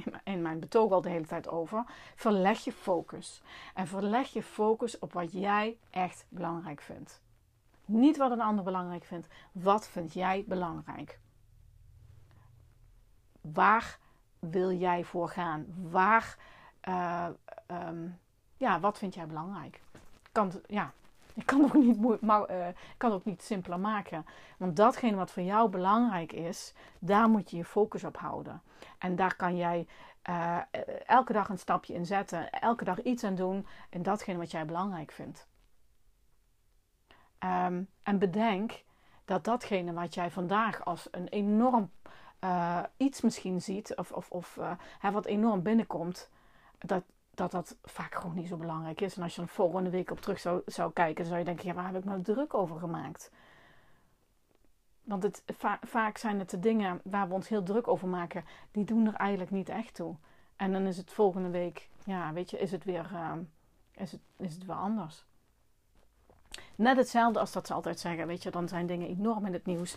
in 0.05 0.11
mijn, 0.11 0.21
in 0.25 0.43
mijn 0.43 0.61
betoog 0.61 0.93
al 0.93 1.01
de 1.01 1.09
hele 1.09 1.27
tijd 1.27 1.49
over. 1.49 1.85
Verleg 2.15 2.59
je 2.65 2.73
focus. 2.73 3.43
En 3.75 3.87
verleg 3.87 4.29
je 4.29 4.43
focus 4.43 4.99
op 4.99 5.13
wat 5.13 5.33
jij 5.33 5.77
echt 5.91 6.27
belangrijk 6.29 6.81
vindt. 6.81 7.21
Niet 7.85 8.17
wat 8.17 8.31
een 8.31 8.41
ander 8.41 8.65
belangrijk 8.65 9.05
vindt. 9.05 9.29
Wat 9.53 9.89
vind 9.89 10.13
jij 10.13 10.45
belangrijk? 10.47 11.19
Waar 13.41 13.99
wil 14.39 14.73
jij 14.73 15.05
voor 15.05 15.29
gaan? 15.29 15.67
Waar, 15.91 16.37
uh, 16.89 17.27
um, 17.67 18.19
ja, 18.57 18.81
wat 18.81 18.99
vind 18.99 19.15
jij 19.15 19.27
belangrijk? 19.27 19.81
Kan, 20.33 20.53
ja, 20.67 20.93
ik 21.41 21.47
kan 21.47 21.65
ook 21.65 21.75
niet, 21.75 22.21
maar, 22.21 22.51
uh, 22.51 22.67
kan 22.97 23.13
ook 23.13 23.25
niet 23.25 23.43
simpeler 23.43 23.81
maken. 23.81 24.27
Want 24.59 24.77
datgene 24.77 25.17
wat 25.17 25.31
voor 25.31 25.43
jou 25.43 25.71
belangrijk 25.71 26.33
is, 26.33 26.75
daar 26.99 27.29
moet 27.29 27.51
je 27.51 27.57
je 27.57 27.65
focus 27.65 28.05
op 28.05 28.17
houden. 28.17 28.63
En 28.99 29.17
daar 29.17 29.37
kan 29.37 29.57
jij 29.57 29.87
uh, 30.29 30.59
elke 31.07 31.33
dag 31.33 31.49
een 31.49 31.59
stapje 31.59 31.95
in 31.95 32.07
zetten, 32.07 32.51
elke 32.51 32.85
dag 32.85 33.03
iets 33.03 33.25
aan 33.25 33.35
doen 33.35 33.67
in 33.91 34.03
datgene 34.03 34.39
wat 34.39 34.51
jij 34.51 34.65
belangrijk 34.65 35.13
vindt. 35.13 35.49
Um, 37.39 37.89
en 38.03 38.19
bedenk 38.19 38.85
dat 39.25 39.45
datgene 39.45 39.93
wat 39.93 40.15
jij 40.15 40.31
vandaag 40.31 40.85
als 40.85 41.09
een 41.11 41.29
enorm 41.29 41.91
iets 42.97 43.21
misschien 43.21 43.63
ziet, 43.63 43.97
of, 43.97 44.13
of, 44.13 44.31
of 44.31 44.59
hè, 44.99 45.11
wat 45.11 45.27
enorm 45.27 45.63
binnenkomt, 45.63 46.31
dat, 46.79 47.03
dat 47.37 47.51
dat 47.51 47.77
vaak 47.83 48.15
gewoon 48.15 48.35
niet 48.35 48.49
zo 48.49 48.57
belangrijk 48.57 49.01
is. 49.01 49.17
En 49.17 49.23
als 49.23 49.35
je 49.35 49.43
er 49.43 49.49
volgende 49.49 49.91
week 49.91 50.11
op 50.11 50.21
terug 50.21 50.39
zou, 50.39 50.63
zou 50.67 50.93
kijken, 50.93 51.25
zou 51.25 51.39
je 51.39 51.45
denken: 51.45 51.67
ja, 51.67 51.75
waar 51.75 51.87
heb 51.87 51.97
ik 51.97 52.05
nou 52.05 52.23
druk 52.23 52.55
over 52.55 52.79
gemaakt? 52.79 53.31
Want 55.03 55.23
het, 55.23 55.43
va 55.47 55.79
vaak 55.83 56.19
zijn 56.19 56.39
het 56.39 56.51
de 56.51 56.59
dingen 56.59 57.01
waar 57.05 57.29
we 57.29 57.35
ons 57.35 57.49
heel 57.49 57.63
druk 57.63 57.89
over 57.89 58.09
maken, 58.09 58.45
die 58.71 58.85
doen 58.85 59.07
er 59.07 59.15
eigenlijk 59.15 59.51
niet 59.51 59.69
echt 59.69 59.95
toe. 59.95 60.17
En 60.57 60.73
dan 60.73 60.87
is 60.87 60.97
het 60.97 61.13
volgende 61.13 61.51
week, 61.51 61.89
ja, 62.05 62.33
weet 62.33 62.51
je, 62.51 62.59
is 62.59 62.73
het 62.73 62.85
weer, 62.85 63.11
uh, 63.13 63.33
is 63.95 64.13
het, 64.13 64.21
is 64.37 64.55
het 64.55 64.67
weer 64.67 64.77
anders. 64.77 65.25
Net 66.75 66.97
hetzelfde 66.97 67.39
als 67.41 67.53
dat 67.53 67.67
ze 67.67 67.75
altijd 67.75 68.01
zeggen, 68.01 68.27
weet 68.27 68.43
je, 68.43 68.51
dan 68.51 68.69
zijn 68.69 68.87
dingen 68.87 69.09
enorm 69.09 69.47
in 69.47 69.53
het 69.53 69.67
nieuws. 69.67 69.97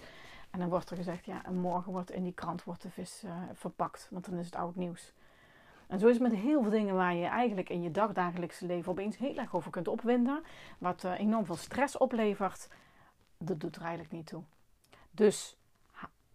En 0.50 0.60
dan 0.60 0.70
wordt 0.70 0.90
er 0.90 0.98
gezegd, 0.98 1.26
ja, 1.26 1.46
en 1.46 1.56
morgen 1.56 1.92
wordt 1.92 2.12
in 2.12 2.24
die 2.24 2.34
krant 2.34 2.64
wordt 2.64 2.82
de 2.82 2.90
vis 2.90 3.24
uh, 3.26 3.32
verpakt, 3.54 4.08
want 4.12 4.26
dan 4.26 4.38
is 4.38 4.46
het 4.46 4.56
oud 4.56 4.76
nieuws. 4.76 5.14
En 5.90 6.00
zo 6.00 6.08
is 6.08 6.14
het 6.20 6.32
met 6.32 6.42
heel 6.42 6.62
veel 6.62 6.72
dingen 6.72 6.96
waar 6.96 7.16
je 7.16 7.26
eigenlijk 7.26 7.70
in 7.70 7.82
je 7.82 7.92
dagdagelijkse 7.92 8.66
leven 8.66 8.92
opeens 8.92 9.18
heel 9.18 9.36
erg 9.36 9.56
over 9.56 9.72
kunt 9.72 9.88
opwinden. 9.88 10.44
Wat 10.78 11.04
uh, 11.04 11.20
enorm 11.20 11.46
veel 11.46 11.56
stress 11.56 11.98
oplevert, 11.98 12.68
dat 13.38 13.60
doet 13.60 13.76
er 13.76 13.82
eigenlijk 13.82 14.12
niet 14.12 14.28
toe. 14.28 14.44
Dus 15.12 15.58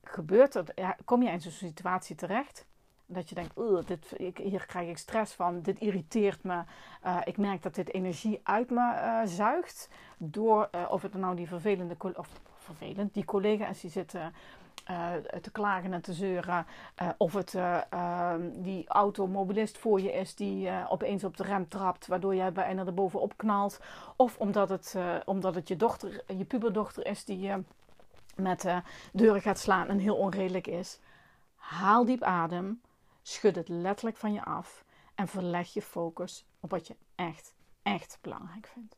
gebeurt 0.03 0.55
er, 0.55 0.97
kom 1.05 1.23
je 1.23 1.31
in 1.31 1.41
zo'n 1.41 1.53
situatie 1.53 2.17
terecht, 2.17 2.67
dat 3.07 3.29
je 3.29 3.35
denkt, 3.35 3.55
dit, 3.87 4.21
ik, 4.21 4.39
hier 4.39 4.67
krijg 4.67 4.89
ik 4.89 4.99
stress 4.99 5.35
van, 5.35 5.63
dit 5.63 5.79
irriteert 5.79 6.43
me. 6.43 6.63
Uh, 7.05 7.21
ik 7.25 7.37
merk 7.37 7.63
dat 7.63 7.75
dit 7.75 7.93
energie 7.93 8.41
uit 8.43 8.71
me 8.71 8.95
uh, 8.95 9.21
zuigt. 9.25 9.89
Door, 10.17 10.71
of 10.89 11.03
het 11.03 11.15
nou 11.15 11.37
die 11.37 11.49
vervelende, 11.49 11.97
of 12.15 12.29
vervelend. 12.55 13.15
Die 13.15 13.25
collega's 13.25 13.81
die 13.81 13.91
zitten 13.91 14.35
uh, 14.91 15.13
te 15.41 15.51
klagen 15.51 15.93
en 15.93 16.01
te 16.01 16.13
zeuren. 16.13 16.67
Uh, 17.03 17.09
of 17.17 17.33
het 17.33 17.55
uh, 17.55 18.35
die 18.53 18.89
automobilist 18.89 19.79
voor 19.79 20.01
je 20.01 20.13
is 20.13 20.35
die 20.35 20.71
opeens 20.89 21.25
op 21.25 21.37
de 21.37 21.43
rem 21.43 21.69
trapt, 21.69 22.07
waardoor 22.07 22.35
jij 22.35 22.53
bijna 22.53 22.87
er 22.87 22.95
bovenop 22.95 23.37
knalt. 23.37 23.81
Of 24.17 24.39
omdat 24.39 24.69
het, 24.69 24.97
omdat 25.25 25.55
het 25.55 25.69
je 25.69 25.77
dochter, 25.77 26.25
je 26.27 26.45
puberdochter 26.45 27.07
is 27.07 27.25
die 27.25 27.51
met 28.37 28.67
deuren 29.13 29.43
gaat 29.43 29.59
slaan 29.59 29.89
en 29.89 29.99
heel 29.99 30.17
onredelijk 30.17 30.67
is. 30.67 30.99
Haal 31.55 32.05
diep 32.05 32.23
adem, 32.23 32.81
schud 33.23 33.57
het 33.57 33.69
letterlijk 33.69 34.17
van 34.17 34.33
je 34.33 34.45
af 34.45 34.85
en 35.15 35.29
verleg 35.29 35.73
je 35.73 35.83
focus 35.83 36.45
op 36.61 36.71
wat 36.71 36.87
je 36.87 36.97
echt, 37.15 37.55
echt 37.83 38.19
belangrijk 38.21 38.67
vindt. 38.67 38.97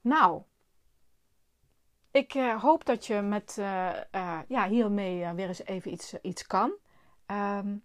Nou, 0.00 0.42
ik 2.18 2.34
uh, 2.34 2.62
hoop 2.62 2.84
dat 2.84 3.06
je 3.06 3.20
met, 3.20 3.56
uh, 3.58 3.90
uh, 4.14 4.38
ja, 4.48 4.68
hiermee 4.68 5.34
weer 5.34 5.48
eens 5.48 5.64
even 5.64 5.92
iets, 5.92 6.14
iets 6.22 6.46
kan. 6.46 6.72
Um, 7.26 7.82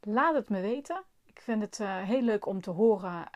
laat 0.00 0.34
het 0.34 0.48
me 0.48 0.60
weten. 0.60 1.02
Ik 1.24 1.40
vind 1.40 1.62
het 1.62 1.78
heel 1.82 2.22
leuk 2.22 2.46
om 2.46 2.60
te 2.60 2.70
horen, 2.70 3.28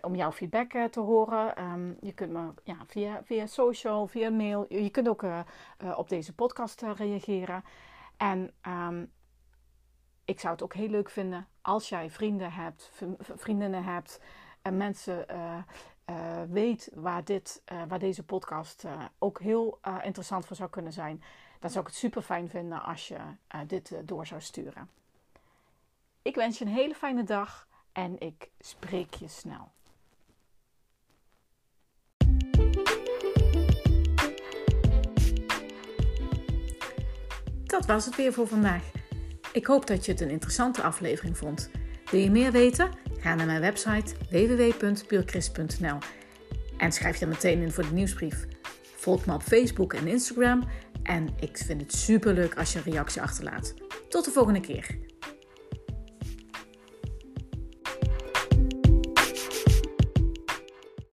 om 0.00 0.14
jouw 0.14 0.32
feedback 0.32 0.72
te 0.90 1.00
horen. 1.00 1.62
Um, 1.62 1.96
je 2.00 2.12
kunt 2.12 2.32
me 2.32 2.52
ja, 2.64 2.76
via, 2.86 3.20
via 3.24 3.46
social, 3.46 4.06
via 4.06 4.30
mail. 4.30 4.66
Je 4.68 4.90
kunt 4.90 5.08
ook 5.08 5.24
op 5.96 6.08
deze 6.08 6.34
podcast 6.34 6.82
reageren. 6.82 7.64
En 8.16 8.50
um, 8.68 9.12
ik 10.24 10.40
zou 10.40 10.52
het 10.52 10.62
ook 10.62 10.74
heel 10.74 10.88
leuk 10.88 11.10
vinden 11.10 11.48
als 11.62 11.88
jij 11.88 12.10
vrienden 12.10 12.52
hebt, 12.52 12.92
vriendinnen 13.18 13.84
hebt 13.84 14.20
en 14.62 14.76
mensen 14.76 15.26
eh, 16.10 16.42
weet 16.48 16.90
waar, 16.94 17.24
dit, 17.24 17.62
eh, 17.64 17.82
waar 17.88 17.98
deze 17.98 18.22
podcast 18.22 18.84
eh, 18.84 19.04
ook 19.18 19.40
heel 19.40 19.78
interessant 20.02 20.46
voor 20.46 20.56
zou 20.56 20.70
kunnen 20.70 20.92
zijn, 20.92 21.22
dan 21.60 21.70
zou 21.70 21.84
ik 21.84 21.90
het 21.90 22.00
super 22.00 22.22
fijn 22.22 22.48
vinden 22.48 22.82
als 22.82 23.08
je 23.08 23.18
dit 23.66 23.92
door 24.04 24.26
zou 24.26 24.40
sturen. 24.40 24.90
Ik 26.22 26.34
wens 26.34 26.58
je 26.58 26.64
een 26.64 26.70
hele 26.70 26.94
fijne 26.94 27.24
dag 27.24 27.68
en 27.92 28.20
ik 28.20 28.50
spreek 28.58 29.14
je 29.14 29.28
snel. 29.28 29.70
Dat 37.64 37.86
was 37.86 38.04
het 38.04 38.16
weer 38.16 38.32
voor 38.32 38.46
vandaag. 38.46 38.90
Ik 39.52 39.66
hoop 39.66 39.86
dat 39.86 40.04
je 40.04 40.12
het 40.12 40.20
een 40.20 40.30
interessante 40.30 40.82
aflevering 40.82 41.36
vond. 41.38 41.70
Wil 42.10 42.20
je 42.20 42.30
meer 42.30 42.52
weten? 42.52 43.09
Ga 43.20 43.34
naar 43.34 43.46
mijn 43.46 43.60
website 43.60 44.14
www.puurchrist.nl 44.30 45.98
en 46.76 46.92
schrijf 46.92 47.16
je 47.16 47.26
meteen 47.26 47.62
in 47.62 47.70
voor 47.70 47.82
de 47.82 47.92
nieuwsbrief. 47.92 48.46
Volg 48.96 49.26
me 49.26 49.34
op 49.34 49.42
Facebook 49.42 49.92
en 49.92 50.06
Instagram 50.06 50.64
en 51.02 51.28
ik 51.40 51.56
vind 51.56 51.80
het 51.80 51.94
super 51.94 52.34
leuk 52.34 52.58
als 52.58 52.72
je 52.72 52.78
een 52.78 52.92
reactie 52.92 53.22
achterlaat. 53.22 53.74
Tot 54.08 54.24
de 54.24 54.30
volgende 54.30 54.60
keer. 54.60 55.09